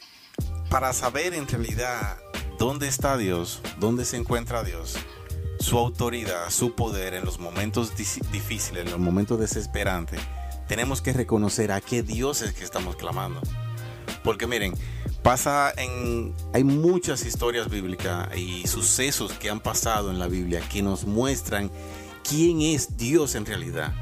para 0.70 0.94
saber 0.94 1.34
en 1.34 1.48
realidad 1.48 2.18
dónde 2.60 2.88
está 2.88 3.18
Dios, 3.18 3.64
dónde 3.80 4.06
se 4.06 4.18
encuentra 4.18 4.64
Dios, 4.64 4.96
su 5.62 5.78
autoridad, 5.78 6.50
su 6.50 6.74
poder 6.76 7.14
en 7.14 7.24
los 7.24 7.40
momentos 7.40 7.96
difíciles, 7.96 8.86
en 8.86 8.92
los 8.92 9.00
momentos 9.00 9.40
desesperantes, 9.40 10.20
tenemos 10.68 11.02
que 11.02 11.14
reconocer 11.14 11.72
a 11.72 11.82
qué 11.82 12.04
Dios 12.04 12.42
es 12.42 12.54
que 12.54 12.64
estamos 12.64 12.96
clamando. 12.96 13.42
Porque 14.24 14.48
miren, 14.48 14.74
pasa 15.24 15.72
en... 15.78 16.34
Hay 16.54 16.64
muchas 16.64 17.26
historias 17.26 17.70
bíblicas 17.70 18.36
y 18.36 18.68
sucesos 18.68 19.34
que 19.34 19.50
han 19.50 19.60
pasado 19.60 20.12
en 20.12 20.20
la 20.20 20.28
Biblia 20.28 20.62
que 20.72 20.82
nos 20.82 21.06
muestran 21.06 21.72
quién 22.28 22.62
es 22.62 22.98
Dios 22.98 23.36
en 23.36 23.46
realidad. 23.46 23.94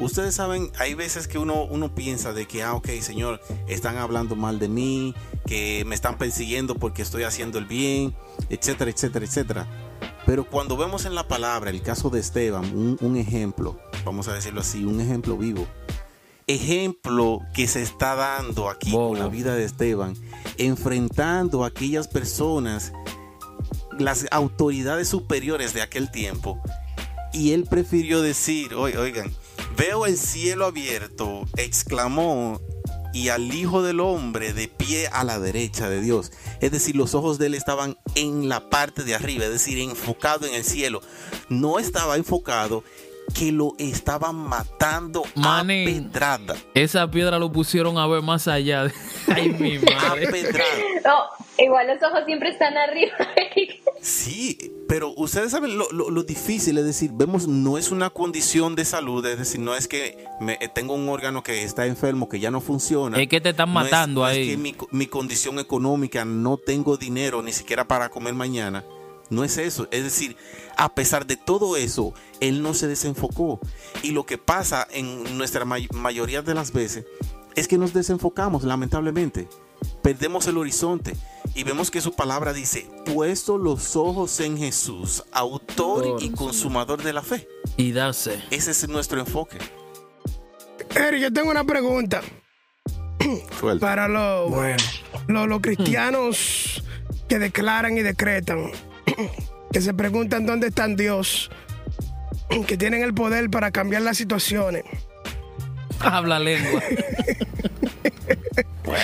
Ustedes 0.00 0.36
saben, 0.36 0.70
hay 0.78 0.94
veces 0.94 1.26
que 1.26 1.38
uno, 1.38 1.64
uno 1.64 1.92
piensa 1.92 2.32
de 2.32 2.46
que, 2.46 2.62
ah, 2.62 2.74
ok, 2.74 2.88
Señor, 3.00 3.40
están 3.66 3.96
hablando 3.96 4.36
mal 4.36 4.60
de 4.60 4.68
mí, 4.68 5.14
que 5.46 5.82
me 5.86 5.96
están 5.96 6.18
persiguiendo 6.18 6.76
porque 6.76 7.02
estoy 7.02 7.24
haciendo 7.24 7.58
el 7.58 7.64
bien, 7.64 8.14
etcétera, 8.48 8.90
etcétera, 8.90 9.24
etcétera. 9.24 9.87
Pero 10.28 10.44
cuando 10.44 10.76
vemos 10.76 11.06
en 11.06 11.14
la 11.14 11.26
palabra 11.26 11.70
el 11.70 11.80
caso 11.80 12.10
de 12.10 12.20
Esteban, 12.20 12.66
un, 12.76 12.98
un 13.00 13.16
ejemplo, 13.16 13.80
vamos 14.04 14.28
a 14.28 14.34
decirlo 14.34 14.60
así, 14.60 14.84
un 14.84 15.00
ejemplo 15.00 15.38
vivo, 15.38 15.66
ejemplo 16.46 17.40
que 17.54 17.66
se 17.66 17.80
está 17.80 18.14
dando 18.14 18.68
aquí 18.68 18.90
Bobo. 18.92 19.08
con 19.08 19.18
la 19.20 19.28
vida 19.28 19.54
de 19.54 19.64
Esteban, 19.64 20.14
enfrentando 20.58 21.64
a 21.64 21.68
aquellas 21.68 22.08
personas, 22.08 22.92
las 23.98 24.26
autoridades 24.30 25.08
superiores 25.08 25.72
de 25.72 25.80
aquel 25.80 26.10
tiempo, 26.10 26.60
y 27.32 27.52
él 27.52 27.64
prefirió 27.64 28.20
decir, 28.20 28.74
"Oi- 28.74 28.96
oigan, 28.96 29.32
veo 29.78 30.04
el 30.04 30.18
cielo 30.18 30.66
abierto, 30.66 31.46
exclamó, 31.56 32.60
y 33.12 33.28
al 33.28 33.54
Hijo 33.54 33.82
del 33.82 34.00
Hombre 34.00 34.52
de 34.52 34.68
pie 34.68 35.08
a 35.08 35.24
la 35.24 35.38
derecha 35.38 35.88
de 35.88 36.00
Dios. 36.00 36.32
Es 36.60 36.70
decir, 36.70 36.96
los 36.96 37.14
ojos 37.14 37.38
de 37.38 37.46
él 37.46 37.54
estaban 37.54 37.96
en 38.14 38.48
la 38.48 38.70
parte 38.70 39.04
de 39.04 39.14
arriba, 39.14 39.44
es 39.44 39.52
decir, 39.52 39.78
enfocado 39.78 40.46
en 40.46 40.54
el 40.54 40.64
cielo. 40.64 41.00
No 41.48 41.78
estaba 41.78 42.16
enfocado 42.16 42.84
que 43.34 43.52
lo 43.52 43.74
estaban 43.78 44.34
matando 44.36 45.22
Manín. 45.34 45.88
a 46.08 46.10
pedrada. 46.12 46.56
Esa 46.74 47.10
piedra 47.10 47.38
lo 47.38 47.50
pusieron 47.52 47.98
a 47.98 48.06
ver 48.06 48.22
más 48.22 48.48
allá. 48.48 48.84
de- 48.84 48.92
Ay, 49.34 49.50
mi 49.50 49.76
A 49.92 50.08
madre. 50.08 50.26
pedrada. 50.28 50.64
No, 51.04 51.64
igual 51.64 51.86
los 51.86 52.02
ojos 52.02 52.20
siempre 52.26 52.50
están 52.50 52.76
arriba. 52.76 53.12
Sí, 54.00 54.56
pero 54.88 55.12
ustedes 55.16 55.50
saben 55.50 55.76
lo, 55.76 55.90
lo- 55.90 56.08
lo 56.10 56.22
difícil, 56.22 56.78
es 56.78 56.84
decir, 56.84 57.10
vemos, 57.12 57.48
no 57.48 57.78
es 57.78 57.90
una 57.90 58.10
condición 58.10 58.76
de 58.76 58.84
salud, 58.84 59.26
es 59.26 59.38
decir, 59.38 59.58
no 59.60 59.74
es 59.74 59.88
que 59.88 60.24
me, 60.40 60.52
eh, 60.60 60.68
tengo 60.72 60.94
un 60.94 61.08
órgano 61.08 61.42
que 61.42 61.64
está 61.64 61.84
enfermo, 61.84 62.28
que 62.28 62.38
ya 62.38 62.52
no 62.52 62.60
funciona. 62.60 63.20
Es 63.20 63.26
que 63.28 63.40
te 63.40 63.48
están 63.50 63.74
No 63.74 63.80
es- 63.80 63.86
matando 63.90 64.20
no 64.20 64.28
es 64.28 64.36
ahí. 64.36 64.50
que 64.50 64.56
mi, 64.56 64.76
mi 64.92 65.06
condición 65.08 65.58
económica, 65.58 66.24
no 66.24 66.58
tengo 66.58 66.96
dinero 66.96 67.42
ni 67.42 67.52
siquiera 67.52 67.88
para 67.88 68.08
comer 68.08 68.34
mañana. 68.34 68.84
No 69.30 69.44
es 69.44 69.58
eso, 69.58 69.88
es 69.90 70.04
decir, 70.04 70.36
a 70.76 70.94
pesar 70.94 71.26
de 71.26 71.36
todo 71.36 71.76
eso, 71.76 72.14
él 72.40 72.62
no 72.62 72.72
se 72.74 72.86
desenfocó. 72.86 73.60
Y 74.02 74.12
lo 74.12 74.24
que 74.24 74.38
pasa 74.38 74.86
en 74.90 75.36
nuestra 75.36 75.64
may- 75.64 75.88
mayoría 75.92 76.40
de 76.42 76.54
las 76.54 76.72
veces 76.72 77.04
es 77.54 77.68
que 77.68 77.76
nos 77.78 77.92
desenfocamos, 77.92 78.64
lamentablemente. 78.64 79.48
Perdemos 80.02 80.46
el 80.46 80.56
horizonte 80.56 81.14
y 81.54 81.62
vemos 81.64 81.90
que 81.90 82.00
su 82.00 82.12
palabra 82.14 82.52
dice, 82.52 82.88
puesto 83.12 83.58
los 83.58 83.94
ojos 83.96 84.40
en 84.40 84.56
Jesús, 84.58 85.22
autor 85.32 86.16
y 86.20 86.30
consumador 86.30 87.02
de 87.02 87.12
la 87.12 87.22
fe. 87.22 87.46
Y 87.76 87.92
dase. 87.92 88.42
Ese 88.50 88.70
es 88.70 88.88
nuestro 88.88 89.20
enfoque. 89.20 89.58
Eri, 90.96 91.20
yo 91.20 91.32
tengo 91.32 91.50
una 91.50 91.64
pregunta 91.64 92.22
Suelta. 93.60 93.86
para 93.86 94.08
los, 94.08 94.50
Bueno, 94.50 94.76
los, 95.28 95.48
los 95.48 95.60
cristianos 95.60 96.82
que 97.28 97.38
declaran 97.38 97.96
y 97.98 98.02
decretan, 98.02 98.70
que 99.72 99.80
se 99.80 99.94
preguntan 99.94 100.46
dónde 100.46 100.68
está 100.68 100.86
Dios, 100.88 101.50
que 102.66 102.76
tienen 102.76 103.02
el 103.02 103.14
poder 103.14 103.50
para 103.50 103.70
cambiar 103.70 104.02
las 104.02 104.16
situaciones. 104.16 104.84
Habla 106.00 106.38
lengua. 106.38 106.82
Vamos 108.84 109.00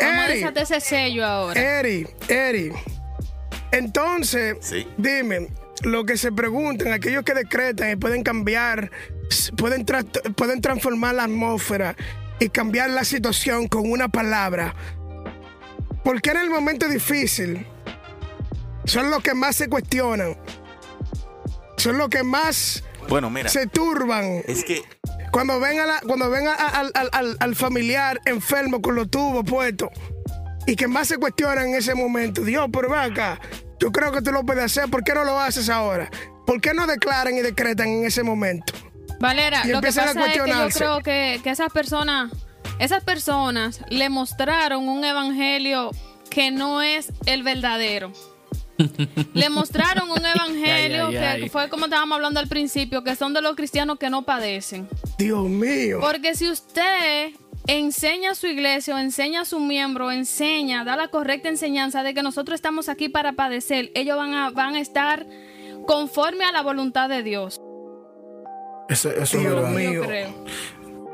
a 0.00 0.30
Eri, 0.32 0.44
ese 0.56 0.80
sello 0.80 1.24
ahora. 1.24 1.60
Eri, 1.80 2.06
Eri. 2.28 2.72
Entonces, 3.70 4.56
Sí. 4.60 4.86
dime, 4.98 5.48
lo 5.82 6.04
que 6.04 6.16
se 6.16 6.32
preguntan, 6.32 6.92
aquellos 6.92 7.24
que 7.24 7.34
decretan 7.34 7.90
y 7.90 7.96
pueden 7.96 8.22
cambiar, 8.22 8.90
s- 9.30 9.52
pueden, 9.52 9.86
tra- 9.86 10.04
pueden 10.34 10.60
transformar 10.60 11.14
la 11.14 11.24
atmósfera 11.24 11.96
y 12.38 12.48
cambiar 12.48 12.90
la 12.90 13.04
situación 13.04 13.68
con 13.68 13.90
una 13.90 14.08
palabra. 14.08 14.74
¿Por 16.04 16.20
qué 16.20 16.30
en 16.32 16.38
el 16.38 16.50
momento 16.50 16.88
difícil 16.88 17.66
son 18.84 19.10
los 19.10 19.22
que 19.22 19.34
más 19.34 19.56
se 19.56 19.68
cuestionan? 19.68 20.36
Son 21.76 21.98
los 21.98 22.08
que 22.08 22.22
más 22.22 22.82
Bueno, 23.08 23.30
mira, 23.30 23.48
se 23.48 23.66
turban. 23.66 24.42
es 24.46 24.64
que 24.64 24.82
Cuando 25.32 25.58
ven, 25.60 25.80
a 25.80 25.86
la- 25.86 26.00
cuando 26.06 26.28
ven 26.30 26.46
a- 26.46 26.52
a- 26.54 26.68
al, 26.80 26.90
al- 26.94 27.08
al- 27.12 27.36
al 27.40 27.56
familiar 27.56 28.20
enfermo 28.26 28.82
con 28.82 28.94
los 28.94 29.10
tubos 29.10 29.44
puestos 29.44 29.88
y 30.66 30.76
que 30.76 30.86
más 30.86 31.08
se 31.08 31.16
cuestionan 31.16 31.68
en 31.68 31.74
ese 31.74 31.94
momento, 31.94 32.42
Dios, 32.42 32.68
pero 32.72 32.90
ven 32.90 33.00
acá, 33.00 33.40
yo 33.80 33.90
creo 33.90 34.12
que 34.12 34.20
tú 34.20 34.30
lo 34.30 34.44
puedes 34.44 34.62
hacer, 34.64 34.90
¿por 34.90 35.02
qué 35.02 35.14
no 35.14 35.24
lo 35.24 35.40
haces 35.40 35.68
ahora? 35.70 36.10
¿Por 36.46 36.60
qué 36.60 36.74
no 36.74 36.86
declaran 36.86 37.34
y 37.34 37.40
decretan 37.40 37.88
en 37.88 38.04
ese 38.04 38.22
momento? 38.22 38.74
Valera, 39.20 39.62
Y 39.64 39.68
lo 39.68 39.80
que 39.80 39.88
a 39.88 39.92
pasa 39.92 40.10
es 40.10 40.32
que 40.32 40.38
yo 40.38 40.68
creo 40.74 41.00
que, 41.00 41.40
que 41.42 41.50
esas 41.50 41.72
personas, 41.72 42.30
esas 42.78 43.02
personas 43.02 43.80
le 43.88 44.08
mostraron 44.10 44.86
un 44.88 45.02
evangelio 45.04 45.92
que 46.28 46.50
no 46.50 46.82
es 46.82 47.10
el 47.26 47.42
verdadero. 47.42 48.12
Le 49.34 49.50
mostraron 49.50 50.10
un 50.10 50.24
evangelio 50.36 51.06
Ay, 51.08 51.16
ay, 51.16 51.24
ay. 51.24 51.42
que 51.42 51.50
fue 51.50 51.68
como 51.68 51.84
estábamos 51.86 52.16
hablando 52.16 52.40
al 52.40 52.48
principio, 52.48 53.02
que 53.04 53.16
son 53.16 53.32
de 53.34 53.42
los 53.42 53.54
cristianos 53.56 53.98
que 53.98 54.10
no 54.10 54.22
padecen. 54.22 54.88
Dios 55.18 55.48
mío. 55.48 55.98
Porque 56.00 56.34
si 56.34 56.50
usted 56.50 57.30
enseña 57.66 58.32
a 58.32 58.34
su 58.34 58.46
iglesia 58.48 58.94
o 58.94 58.98
enseña 58.98 59.42
a 59.42 59.44
su 59.44 59.60
miembro, 59.60 60.10
enseña, 60.10 60.84
da 60.84 60.96
la 60.96 61.08
correcta 61.08 61.48
enseñanza 61.48 62.02
de 62.02 62.12
que 62.14 62.22
nosotros 62.22 62.56
estamos 62.56 62.88
aquí 62.88 63.08
para 63.08 63.34
padecer, 63.34 63.90
ellos 63.94 64.16
van 64.16 64.34
a, 64.34 64.50
van 64.50 64.74
a 64.74 64.80
estar 64.80 65.26
conforme 65.86 66.44
a 66.44 66.52
la 66.52 66.62
voluntad 66.62 67.08
de 67.08 67.22
Dios. 67.22 67.60
eso, 68.88 69.10
eso 69.10 69.36
es 69.36 69.42
Dios 69.42 69.54
verdad. 69.54 69.70
mío. 69.70 69.92
Yo 69.94 70.02
creo. 70.04 70.44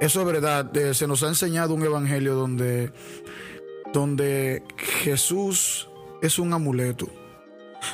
Eso 0.01 0.21
es 0.21 0.27
verdad. 0.27 0.77
Eh, 0.77 0.95
se 0.95 1.07
nos 1.09 1.23
ha 1.23 1.29
enseñado 1.29 1.75
un 1.75 1.83
evangelio 1.85 2.35
donde, 2.35 2.93
donde 3.93 4.63
Jesús 5.03 5.89
es 6.23 6.39
un 6.39 6.53
amuleto. 6.53 7.09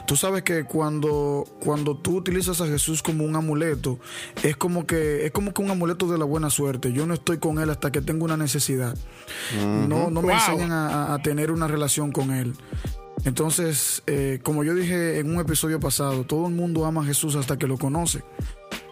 Tú 0.06 0.16
sabes 0.16 0.42
que 0.42 0.64
cuando, 0.64 1.44
cuando 1.60 1.96
tú 1.96 2.16
utilizas 2.16 2.60
a 2.60 2.66
Jesús 2.66 3.02
como 3.02 3.24
un 3.24 3.36
amuleto, 3.36 3.98
es 4.42 4.56
como 4.56 4.86
que 4.86 5.26
es 5.26 5.32
como 5.32 5.52
que 5.52 5.62
un 5.62 5.70
amuleto 5.70 6.06
de 6.10 6.18
la 6.18 6.24
buena 6.24 6.50
suerte. 6.50 6.92
Yo 6.92 7.06
no 7.06 7.14
estoy 7.14 7.38
con 7.38 7.58
él 7.58 7.70
hasta 7.70 7.92
que 7.92 8.00
tengo 8.00 8.24
una 8.24 8.36
necesidad. 8.36 8.96
No, 9.88 10.10
no 10.10 10.22
me 10.22 10.28
Wow. 10.28 10.36
enseñan 10.36 10.72
a, 10.72 10.88
a- 10.88 11.14
a 11.14 11.22
tener 11.22 11.50
una 11.50 11.66
relación 11.68 12.12
con 12.12 12.30
él. 12.32 12.54
Entonces, 13.24 14.02
eh, 14.06 14.40
como 14.42 14.64
yo 14.64 14.74
dije 14.74 15.18
en 15.18 15.30
un 15.34 15.40
episodio 15.40 15.80
pasado, 15.80 16.24
todo 16.24 16.48
el 16.48 16.54
mundo 16.54 16.84
ama 16.84 17.02
a 17.02 17.04
Jesús 17.04 17.36
hasta 17.36 17.56
que 17.56 17.66
lo 17.66 17.78
conoce. 17.78 18.22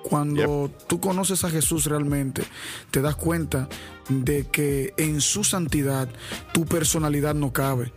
Cuando 0.02 0.70
tú 0.88 1.00
conoces 1.00 1.44
a 1.44 1.50
Jesús 1.50 1.84
realmente, 1.86 2.42
te 2.90 3.00
das 3.02 3.16
cuenta 3.16 3.68
de 4.08 4.44
que 4.46 4.94
en 4.96 5.20
su 5.20 5.44
santidad 5.44 6.08
tu 6.52 6.64
personalidad 6.66 7.34
no 7.34 7.52
cabe. 7.52 7.92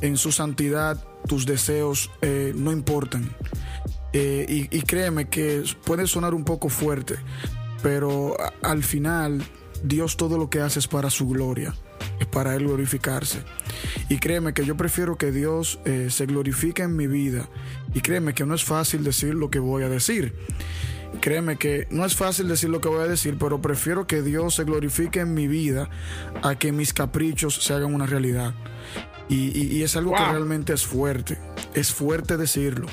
En 0.00 0.16
su 0.16 0.32
santidad 0.32 1.02
tus 1.26 1.46
deseos 1.46 2.10
eh, 2.22 2.52
no 2.54 2.72
importan. 2.72 3.30
Eh, 4.12 4.68
y, 4.70 4.80
créeme 4.82 5.28
que 5.28 5.62
puede 5.84 6.06
sonar 6.06 6.32
un 6.32 6.44
poco 6.44 6.70
fuerte, 6.70 7.16
pero 7.82 8.34
al 8.62 8.82
final 8.82 9.42
Dios 9.82 10.16
todo 10.16 10.38
lo 10.38 10.48
que 10.48 10.60
hace 10.60 10.78
es 10.78 10.88
para 10.88 11.10
su 11.10 11.28
gloria, 11.28 11.74
es 12.18 12.26
para 12.26 12.54
Él 12.54 12.64
glorificarse. 12.64 13.40
Y 14.08 14.16
créeme 14.16 14.54
que 14.54 14.64
yo 14.64 14.74
prefiero 14.74 15.16
que 15.16 15.32
Dios 15.32 15.80
eh, 15.84 16.08
se 16.10 16.24
glorifique 16.24 16.82
en 16.82 16.96
mi 16.96 17.06
vida. 17.06 17.48
Y 17.92 18.00
créeme 18.00 18.32
que 18.32 18.46
no 18.46 18.54
es 18.54 18.64
fácil 18.64 19.04
decir 19.04 19.34
lo 19.34 19.50
que 19.50 19.58
voy 19.58 19.82
a 19.82 19.90
decir. 19.90 20.34
Créeme 21.20 21.56
que 21.56 21.86
no 21.90 22.04
es 22.04 22.14
fácil 22.14 22.48
decir 22.48 22.70
lo 22.70 22.80
que 22.80 22.88
voy 22.88 23.02
a 23.02 23.08
decir, 23.08 23.36
pero 23.38 23.60
prefiero 23.60 24.06
que 24.06 24.22
Dios 24.22 24.54
se 24.54 24.64
glorifique 24.64 25.20
en 25.20 25.34
mi 25.34 25.46
vida 25.46 25.90
a 26.42 26.54
que 26.54 26.72
mis 26.72 26.92
caprichos 26.92 27.56
se 27.56 27.74
hagan 27.74 27.94
una 27.94 28.06
realidad. 28.06 28.54
Y, 29.28 29.58
y- 29.58 29.76
y 29.78 29.82
es 29.82 29.96
algo 29.96 30.12
que 30.12 30.18
realmente 30.32 30.72
es 30.72 30.86
fuerte. 30.86 31.38
Es 31.74 31.92
fuerte 31.92 32.36
decirlo. 32.36 32.86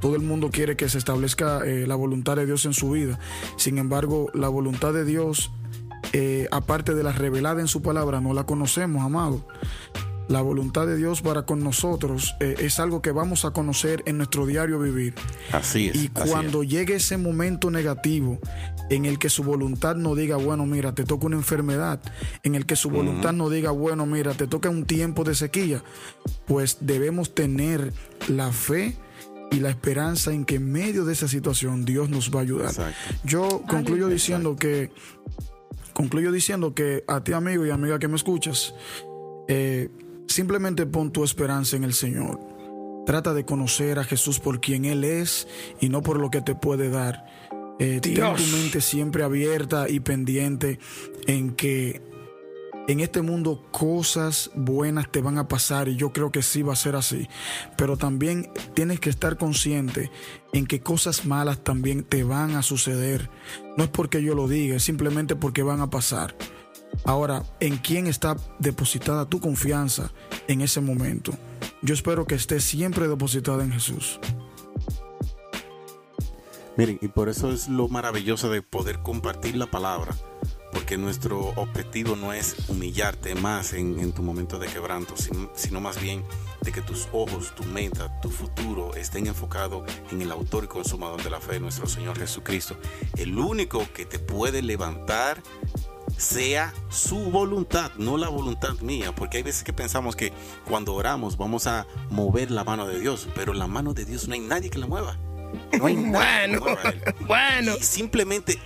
Todo 0.00 0.14
el 0.16 0.22
mundo 0.22 0.50
quiere 0.50 0.76
que 0.76 0.88
se 0.88 0.96
establezca 0.98 1.60
eh, 1.66 1.86
la 1.86 1.94
voluntad 1.94 2.36
de 2.36 2.46
Dios 2.46 2.64
en 2.64 2.72
su 2.72 2.90
vida. 2.90 3.18
Sin 3.56 3.76
embargo, 3.78 4.30
la 4.32 4.48
voluntad 4.48 4.92
de 4.94 5.04
Dios, 5.04 5.50
eh, 6.12 6.48
aparte 6.52 6.94
de 6.94 7.02
la 7.02 7.12
revelada 7.12 7.60
en 7.60 7.68
su 7.68 7.82
palabra, 7.82 8.20
no 8.20 8.32
la 8.32 8.44
conocemos, 8.46 9.02
amado. 9.04 9.46
La 10.30 10.42
voluntad 10.42 10.86
de 10.86 10.96
Dios 10.96 11.22
para 11.22 11.42
con 11.42 11.64
nosotros 11.64 12.36
eh, 12.38 12.54
es 12.60 12.78
algo 12.78 13.02
que 13.02 13.10
vamos 13.10 13.44
a 13.44 13.50
conocer 13.50 14.04
en 14.06 14.16
nuestro 14.16 14.46
diario 14.46 14.78
vivir. 14.78 15.12
así 15.50 15.88
es. 15.88 15.96
Y 15.96 16.10
así 16.14 16.30
cuando 16.30 16.62
es. 16.62 16.68
llegue 16.68 16.94
ese 16.94 17.16
momento 17.16 17.68
negativo 17.68 18.38
en 18.90 19.06
el 19.06 19.18
que 19.18 19.28
su 19.28 19.42
voluntad 19.42 19.96
no 19.96 20.14
diga, 20.14 20.36
bueno, 20.36 20.66
mira, 20.66 20.94
te 20.94 21.02
toca 21.02 21.26
una 21.26 21.34
enfermedad, 21.34 22.00
en 22.44 22.54
el 22.54 22.64
que 22.64 22.76
su 22.76 22.90
voluntad 22.90 23.32
no 23.32 23.50
diga, 23.50 23.72
bueno, 23.72 24.06
mira, 24.06 24.32
te 24.34 24.46
toca 24.46 24.70
un 24.70 24.84
tiempo 24.84 25.24
de 25.24 25.34
sequía, 25.34 25.82
pues 26.46 26.78
debemos 26.80 27.34
tener 27.34 27.92
la 28.28 28.52
fe 28.52 28.96
y 29.50 29.56
la 29.56 29.70
esperanza 29.70 30.32
en 30.32 30.44
que 30.44 30.56
en 30.56 30.70
medio 30.70 31.04
de 31.04 31.12
esa 31.12 31.26
situación 31.26 31.84
Dios 31.84 32.08
nos 32.08 32.30
va 32.32 32.38
a 32.38 32.42
ayudar. 32.42 32.68
Exacto. 32.68 33.14
Yo 33.24 33.62
concluyo 33.68 34.06
diciendo 34.06 34.54
que 34.54 34.92
concluyo 35.92 36.30
diciendo 36.30 36.72
que 36.72 37.02
a 37.08 37.24
ti 37.24 37.32
amigo 37.32 37.66
y 37.66 37.70
amiga 37.70 37.98
que 37.98 38.06
me 38.06 38.14
escuchas, 38.14 38.74
eh, 39.48 39.88
simplemente 40.30 40.86
pon 40.86 41.10
tu 41.10 41.24
esperanza 41.24 41.76
en 41.76 41.84
el 41.84 41.92
Señor. 41.92 42.38
Trata 43.04 43.34
de 43.34 43.44
conocer 43.44 43.98
a 43.98 44.04
Jesús 44.04 44.38
por 44.38 44.60
quien 44.60 44.84
Él 44.84 45.04
es 45.04 45.48
y 45.80 45.88
no 45.88 46.02
por 46.02 46.20
lo 46.20 46.30
que 46.30 46.40
te 46.40 46.54
puede 46.54 46.88
dar. 46.90 47.26
Eh, 47.78 48.00
ten 48.00 48.14
tu 48.14 48.56
mente 48.56 48.80
siempre 48.80 49.24
abierta 49.24 49.88
y 49.88 50.00
pendiente 50.00 50.78
en 51.26 51.54
que 51.54 52.02
en 52.88 53.00
este 53.00 53.22
mundo 53.22 53.64
cosas 53.70 54.50
buenas 54.54 55.10
te 55.10 55.20
van 55.20 55.38
a 55.38 55.48
pasar 55.48 55.88
y 55.88 55.96
yo 55.96 56.12
creo 56.12 56.30
que 56.30 56.42
sí 56.42 56.62
va 56.62 56.74
a 56.74 56.76
ser 56.76 56.94
así. 56.94 57.26
Pero 57.76 57.96
también 57.96 58.50
tienes 58.74 59.00
que 59.00 59.10
estar 59.10 59.36
consciente 59.36 60.10
en 60.52 60.66
que 60.66 60.80
cosas 60.80 61.24
malas 61.24 61.64
también 61.64 62.04
te 62.04 62.22
van 62.22 62.54
a 62.54 62.62
suceder. 62.62 63.30
No 63.76 63.84
es 63.84 63.90
porque 63.90 64.22
yo 64.22 64.34
lo 64.34 64.46
diga, 64.46 64.76
es 64.76 64.84
simplemente 64.84 65.34
porque 65.34 65.62
van 65.62 65.80
a 65.80 65.90
pasar. 65.90 66.36
Ahora, 67.04 67.44
¿en 67.60 67.78
quién 67.78 68.06
está 68.06 68.36
depositada 68.58 69.28
tu 69.28 69.40
confianza 69.40 70.12
en 70.48 70.60
ese 70.60 70.80
momento? 70.80 71.32
Yo 71.82 71.94
espero 71.94 72.26
que 72.26 72.34
esté 72.34 72.60
siempre 72.60 73.08
depositada 73.08 73.64
en 73.64 73.72
Jesús. 73.72 74.20
Miren, 76.76 76.98
y 77.02 77.08
por 77.08 77.28
eso 77.28 77.52
es 77.52 77.68
lo 77.68 77.88
maravilloso 77.88 78.50
de 78.50 78.62
poder 78.62 79.00
compartir 79.00 79.56
la 79.56 79.66
palabra 79.66 80.14
porque 80.72 80.96
nuestro 80.96 81.52
objetivo 81.56 82.16
no 82.16 82.32
es 82.32 82.68
humillarte 82.68 83.34
más 83.34 83.72
en, 83.72 83.98
en 83.98 84.12
tu 84.12 84.22
momento 84.22 84.58
de 84.58 84.68
quebranto, 84.68 85.16
sino, 85.16 85.50
sino 85.54 85.80
más 85.80 86.00
bien 86.00 86.24
de 86.62 86.72
que 86.72 86.82
tus 86.82 87.08
ojos, 87.12 87.54
tu 87.54 87.64
meta, 87.64 88.20
tu 88.20 88.30
futuro 88.30 88.94
estén 88.94 89.26
enfocados 89.26 89.84
en 90.10 90.22
el 90.22 90.30
autor 90.30 90.64
y 90.64 90.68
consumador 90.68 91.22
de 91.22 91.30
la 91.30 91.40
fe, 91.40 91.58
nuestro 91.60 91.86
Señor 91.86 92.18
Jesucristo. 92.18 92.76
El 93.16 93.38
único 93.38 93.86
que 93.92 94.06
te 94.06 94.18
puede 94.18 94.62
levantar 94.62 95.42
sea 96.20 96.72
su 96.90 97.16
voluntad, 97.30 97.90
no 97.96 98.16
la 98.16 98.28
voluntad 98.28 98.74
mía, 98.80 99.12
porque 99.14 99.38
hay 99.38 99.42
veces 99.42 99.62
que 99.64 99.72
pensamos 99.72 100.14
que 100.16 100.32
cuando 100.68 100.94
oramos 100.94 101.36
vamos 101.36 101.66
a 101.66 101.86
mover 102.10 102.50
la 102.50 102.62
mano 102.64 102.86
de 102.86 103.00
Dios, 103.00 103.26
pero 103.34 103.52
la 103.54 103.66
mano 103.66 103.94
de 103.94 104.04
Dios 104.04 104.28
no 104.28 104.34
hay 104.34 104.40
nadie 104.40 104.70
que 104.70 104.78
la 104.78 104.86
mueva. 104.86 105.16
No 105.78 105.86
hay 105.86 105.94
nadie 105.96 106.52
que 106.52 106.58
Bueno, 106.58 106.60
mueva 106.60 106.80
a 106.84 106.88
él. 106.90 107.02
bueno. 107.26 107.76
Y 107.78 107.82
simplemente 107.82 108.58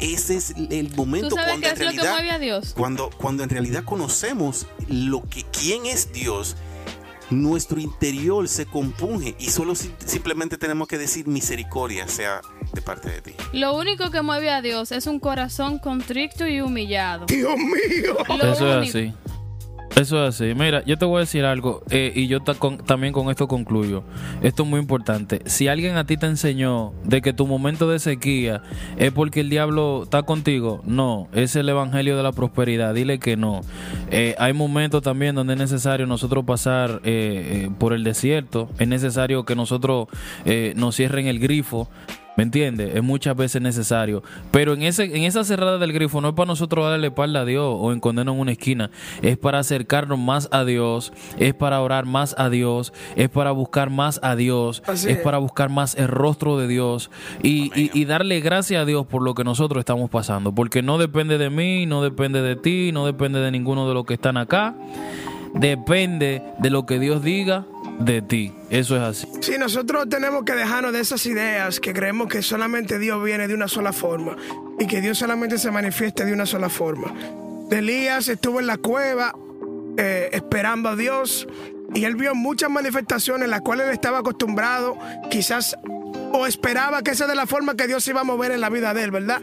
ese 0.00 0.36
es 0.36 0.54
el 0.70 0.94
momento 0.96 1.28
¿Tú 1.30 1.34
sabes 1.34 1.50
cuando 1.50 1.66
qué 1.66 1.68
en 1.68 1.74
es 1.74 1.80
lo 1.80 1.90
que 1.90 1.96
realidad 1.98 2.12
mueve 2.14 2.30
a 2.30 2.38
Dios? 2.38 2.72
cuando 2.74 3.10
cuando 3.10 3.42
en 3.42 3.50
realidad 3.50 3.84
conocemos 3.84 4.66
lo 4.88 5.22
que 5.28 5.44
quién 5.52 5.84
es 5.84 6.12
Dios 6.12 6.56
nuestro 7.28 7.78
interior 7.80 8.48
se 8.48 8.66
compunge 8.66 9.36
y 9.38 9.50
solo 9.50 9.74
si- 9.74 9.92
simplemente 10.04 10.56
tenemos 10.58 10.88
que 10.88 10.96
decir 10.98 11.28
misericordia 11.28 12.08
sea 12.08 12.40
de 12.72 12.82
parte 12.82 13.08
de 13.10 13.20
ti. 13.22 13.32
Lo 13.52 13.76
único 13.76 14.10
que 14.10 14.22
mueve 14.22 14.50
a 14.50 14.62
Dios 14.62 14.92
es 14.92 15.06
un 15.06 15.18
corazón 15.20 15.78
contrito 15.78 16.46
y 16.46 16.60
humillado. 16.60 17.26
Dios 17.26 17.56
mío. 17.56 18.16
Lo 18.28 18.52
Eso 18.52 18.80
es 18.82 18.88
así. 18.88 19.12
Eso 19.96 20.24
es 20.24 20.36
así. 20.36 20.54
Mira, 20.54 20.84
yo 20.86 20.96
te 20.96 21.04
voy 21.04 21.16
a 21.16 21.20
decir 21.20 21.44
algo 21.44 21.82
eh, 21.90 22.12
y 22.14 22.28
yo 22.28 22.40
ta- 22.40 22.54
con- 22.54 22.78
también 22.78 23.12
con 23.12 23.28
esto 23.28 23.48
concluyo. 23.48 24.04
Esto 24.40 24.62
es 24.62 24.68
muy 24.68 24.78
importante. 24.78 25.42
Si 25.46 25.66
alguien 25.66 25.96
a 25.96 26.06
ti 26.06 26.16
te 26.16 26.26
enseñó 26.26 26.92
de 27.04 27.20
que 27.20 27.32
tu 27.32 27.44
momento 27.46 27.90
de 27.90 27.98
sequía 27.98 28.62
es 28.96 29.10
porque 29.12 29.40
el 29.40 29.50
diablo 29.50 30.04
está 30.04 30.22
contigo, 30.22 30.80
no, 30.86 31.28
es 31.34 31.56
el 31.56 31.68
evangelio 31.68 32.16
de 32.16 32.22
la 32.22 32.30
prosperidad. 32.30 32.94
Dile 32.94 33.18
que 33.18 33.36
no. 33.36 33.62
Eh, 34.12 34.36
hay 34.38 34.52
momentos 34.52 35.02
también 35.02 35.34
donde 35.34 35.54
es 35.54 35.58
necesario 35.58 36.06
nosotros 36.06 36.44
pasar 36.44 37.00
eh, 37.04 37.64
eh, 37.66 37.70
por 37.76 37.92
el 37.92 38.04
desierto. 38.04 38.70
Es 38.78 38.86
necesario 38.86 39.44
que 39.44 39.56
nosotros 39.56 40.06
eh, 40.44 40.72
nos 40.76 40.94
cierren 40.94 41.26
el 41.26 41.40
grifo. 41.40 41.88
¿Me 42.36 42.44
entiendes? 42.44 42.94
Es 42.94 43.02
muchas 43.02 43.36
veces 43.36 43.60
necesario. 43.60 44.22
Pero 44.50 44.72
en 44.72 44.82
ese 44.82 45.04
en 45.04 45.24
esa 45.24 45.44
cerrada 45.44 45.76
del 45.78 45.92
grifo 45.92 46.20
no 46.22 46.28
es 46.28 46.34
para 46.34 46.46
nosotros 46.46 46.88
darle 46.88 47.08
espalda 47.08 47.40
a 47.40 47.44
Dios 47.44 47.74
o 47.78 47.92
escondernos 47.92 48.34
en 48.36 48.40
una 48.40 48.52
esquina. 48.52 48.90
Es 49.20 49.36
para 49.36 49.58
acercarnos 49.58 50.18
más 50.18 50.48
a 50.52 50.64
Dios. 50.64 51.12
Es 51.38 51.52
para 51.54 51.80
orar 51.82 52.06
más 52.06 52.34
a 52.38 52.48
Dios. 52.48 52.92
Es 53.16 53.28
para 53.28 53.50
buscar 53.50 53.90
más 53.90 54.20
a 54.22 54.36
Dios. 54.36 54.82
Es 54.88 55.04
es. 55.04 55.18
para 55.18 55.36
buscar 55.38 55.68
más 55.68 55.96
el 55.96 56.08
rostro 56.08 56.56
de 56.56 56.66
Dios. 56.68 57.10
Y, 57.42 57.70
y- 57.78 57.90
y 57.92 58.04
darle 58.06 58.40
gracias 58.40 58.80
a 58.80 58.84
Dios 58.86 59.04
por 59.06 59.22
lo 59.22 59.34
que 59.34 59.44
nosotros 59.44 59.80
estamos 59.80 60.08
pasando. 60.08 60.54
Porque 60.54 60.82
no 60.82 60.96
depende 60.96 61.36
de 61.36 61.50
mí, 61.50 61.84
no 61.84 62.00
depende 62.02 62.40
de 62.40 62.56
ti, 62.56 62.90
no 62.92 63.04
depende 63.04 63.40
de 63.40 63.50
ninguno 63.50 63.86
de 63.88 63.92
los 63.94 64.06
que 64.06 64.14
están 64.14 64.36
acá. 64.38 64.74
Depende 65.54 66.42
de 66.58 66.70
lo 66.70 66.86
que 66.86 66.98
Dios 67.00 67.22
diga 67.22 67.66
de 68.00 68.22
ti. 68.22 68.52
Eso 68.70 68.96
es 68.96 69.02
así. 69.02 69.28
Sí, 69.40 69.52
nosotros 69.58 70.08
tenemos 70.08 70.44
que 70.44 70.54
dejarnos 70.54 70.92
de 70.92 71.00
esas 71.00 71.24
ideas 71.26 71.80
que 71.80 71.92
creemos 71.92 72.28
que 72.28 72.42
solamente 72.42 72.98
Dios 72.98 73.22
viene 73.22 73.46
de 73.46 73.54
una 73.54 73.68
sola 73.68 73.92
forma 73.92 74.36
y 74.78 74.86
que 74.86 75.00
Dios 75.00 75.18
solamente 75.18 75.58
se 75.58 75.70
manifiesta 75.70 76.24
de 76.24 76.32
una 76.32 76.46
sola 76.46 76.68
forma. 76.68 77.14
Elías 77.70 78.28
estuvo 78.28 78.58
en 78.58 78.66
la 78.66 78.78
cueva 78.78 79.34
eh, 79.96 80.30
esperando 80.32 80.88
a 80.88 80.96
Dios 80.96 81.46
y 81.94 82.04
él 82.04 82.16
vio 82.16 82.34
muchas 82.34 82.70
manifestaciones 82.70 83.44
en 83.44 83.50
las 83.50 83.60
cuales 83.60 83.86
él 83.86 83.92
estaba 83.92 84.18
acostumbrado, 84.18 84.96
quizás 85.30 85.76
o 86.32 86.46
esperaba 86.46 87.02
que 87.02 87.10
esa 87.10 87.26
de 87.26 87.34
la 87.34 87.46
forma 87.46 87.76
que 87.76 87.86
Dios 87.86 88.04
se 88.04 88.12
iba 88.12 88.20
a 88.20 88.24
mover 88.24 88.52
en 88.52 88.60
la 88.60 88.70
vida 88.70 88.94
de 88.94 89.04
él, 89.04 89.10
¿verdad? 89.10 89.42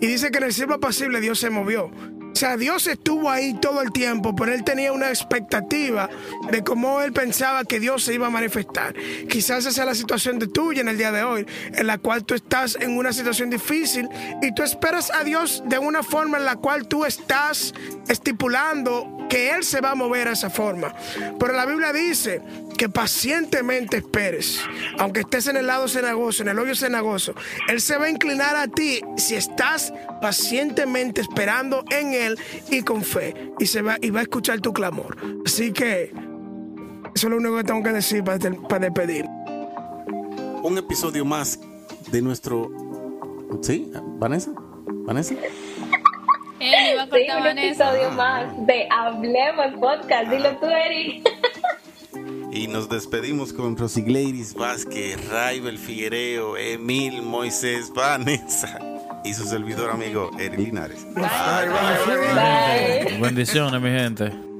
Y 0.00 0.06
dice 0.06 0.30
que 0.30 0.38
en 0.38 0.44
el 0.44 0.52
siglo 0.52 0.80
pasible 0.80 1.20
Dios 1.20 1.38
se 1.38 1.50
movió. 1.50 1.90
O 2.32 2.36
sea, 2.36 2.56
Dios 2.56 2.86
estuvo 2.86 3.30
ahí 3.30 3.54
todo 3.54 3.82
el 3.82 3.92
tiempo, 3.92 4.34
pero 4.34 4.52
él 4.52 4.64
tenía 4.64 4.92
una 4.92 5.10
expectativa 5.10 6.08
de 6.50 6.64
cómo 6.64 7.00
él 7.02 7.12
pensaba 7.12 7.64
que 7.64 7.78
Dios 7.78 8.04
se 8.04 8.14
iba 8.14 8.26
a 8.26 8.30
manifestar. 8.30 8.94
Quizás 9.28 9.66
esa 9.66 9.82
es 9.82 9.86
la 9.86 9.94
situación 9.94 10.38
de 10.38 10.46
tuya 10.46 10.80
en 10.80 10.88
el 10.88 10.98
día 10.98 11.12
de 11.12 11.22
hoy, 11.22 11.46
en 11.74 11.86
la 11.86 11.98
cual 11.98 12.24
tú 12.24 12.34
estás 12.34 12.76
en 12.80 12.96
una 12.96 13.12
situación 13.12 13.50
difícil 13.50 14.08
y 14.40 14.54
tú 14.54 14.62
esperas 14.62 15.10
a 15.10 15.24
Dios 15.24 15.62
de 15.66 15.78
una 15.78 16.02
forma 16.02 16.38
en 16.38 16.44
la 16.44 16.56
cual 16.56 16.88
tú 16.88 17.04
estás 17.04 17.74
estipulando 18.08 19.26
que 19.28 19.50
Él 19.50 19.64
se 19.64 19.80
va 19.80 19.92
a 19.92 19.94
mover 19.94 20.28
a 20.28 20.32
esa 20.32 20.50
forma. 20.50 20.94
Pero 21.38 21.52
la 21.52 21.66
Biblia 21.66 21.92
dice 21.92 22.42
que 22.72 22.88
pacientemente 22.88 23.98
esperes, 23.98 24.60
aunque 24.98 25.20
estés 25.20 25.46
en 25.48 25.56
el 25.56 25.66
lado 25.66 25.88
cenagoso, 25.88 26.42
en 26.42 26.48
el 26.48 26.58
hoyo 26.58 26.74
cenagoso, 26.74 27.34
Él 27.68 27.80
se 27.80 27.96
va 27.98 28.06
a 28.06 28.10
inclinar 28.10 28.56
a 28.56 28.66
ti 28.68 29.00
si 29.16 29.34
estás 29.34 29.92
pacientemente 30.20 31.20
esperando 31.20 31.84
en 31.90 32.14
Él 32.14 32.38
y 32.70 32.82
con 32.82 33.02
fe, 33.02 33.52
y, 33.58 33.66
se 33.66 33.82
va, 33.82 33.96
y 34.00 34.10
va 34.10 34.20
a 34.20 34.22
escuchar 34.22 34.60
tu 34.60 34.72
clamor. 34.72 35.16
Así 35.44 35.72
que 35.72 36.12
eso 37.14 37.26
es 37.26 37.30
lo 37.30 37.36
único 37.36 37.56
que 37.56 37.64
tengo 37.64 37.82
que 37.82 37.92
decir 37.92 38.24
para, 38.24 38.38
para 38.68 38.78
despedir. 38.86 39.26
Un 40.62 40.78
episodio 40.78 41.24
más 41.24 41.58
de 42.10 42.22
nuestro 42.22 42.70
¿Sí? 43.60 43.90
¿Vanessa? 44.18 44.50
¿Vanessa? 45.04 45.34
Él 46.60 46.74
iba 46.92 47.02
a 47.02 47.04
Sí, 47.06 47.10
cortar 47.10 47.36
un 47.38 47.42
Vanessa. 47.44 47.84
episodio 47.92 48.10
más 48.12 48.66
de 48.66 48.88
Hablemos 48.90 49.66
Podcast. 49.80 50.30
Dilo 50.30 50.56
tú, 50.58 50.66
Eri. 50.66 51.22
Y 52.52 52.68
nos 52.68 52.88
despedimos 52.90 53.52
con 53.54 53.78
Rosigleiris 53.78 54.52
Vázquez, 54.52 55.26
Raibel 55.30 55.78
Figuereo, 55.78 56.58
Emil 56.58 57.22
Moisés 57.22 57.90
Vanessa 57.94 58.78
y 59.24 59.32
su 59.32 59.44
servidor 59.46 59.90
amigo 59.90 60.30
Eric 60.38 60.58
Linares. 60.60 61.06
Bye. 61.14 61.24
Bendiciones, 63.20 63.80
mi 63.80 63.88
gente. 63.88 64.51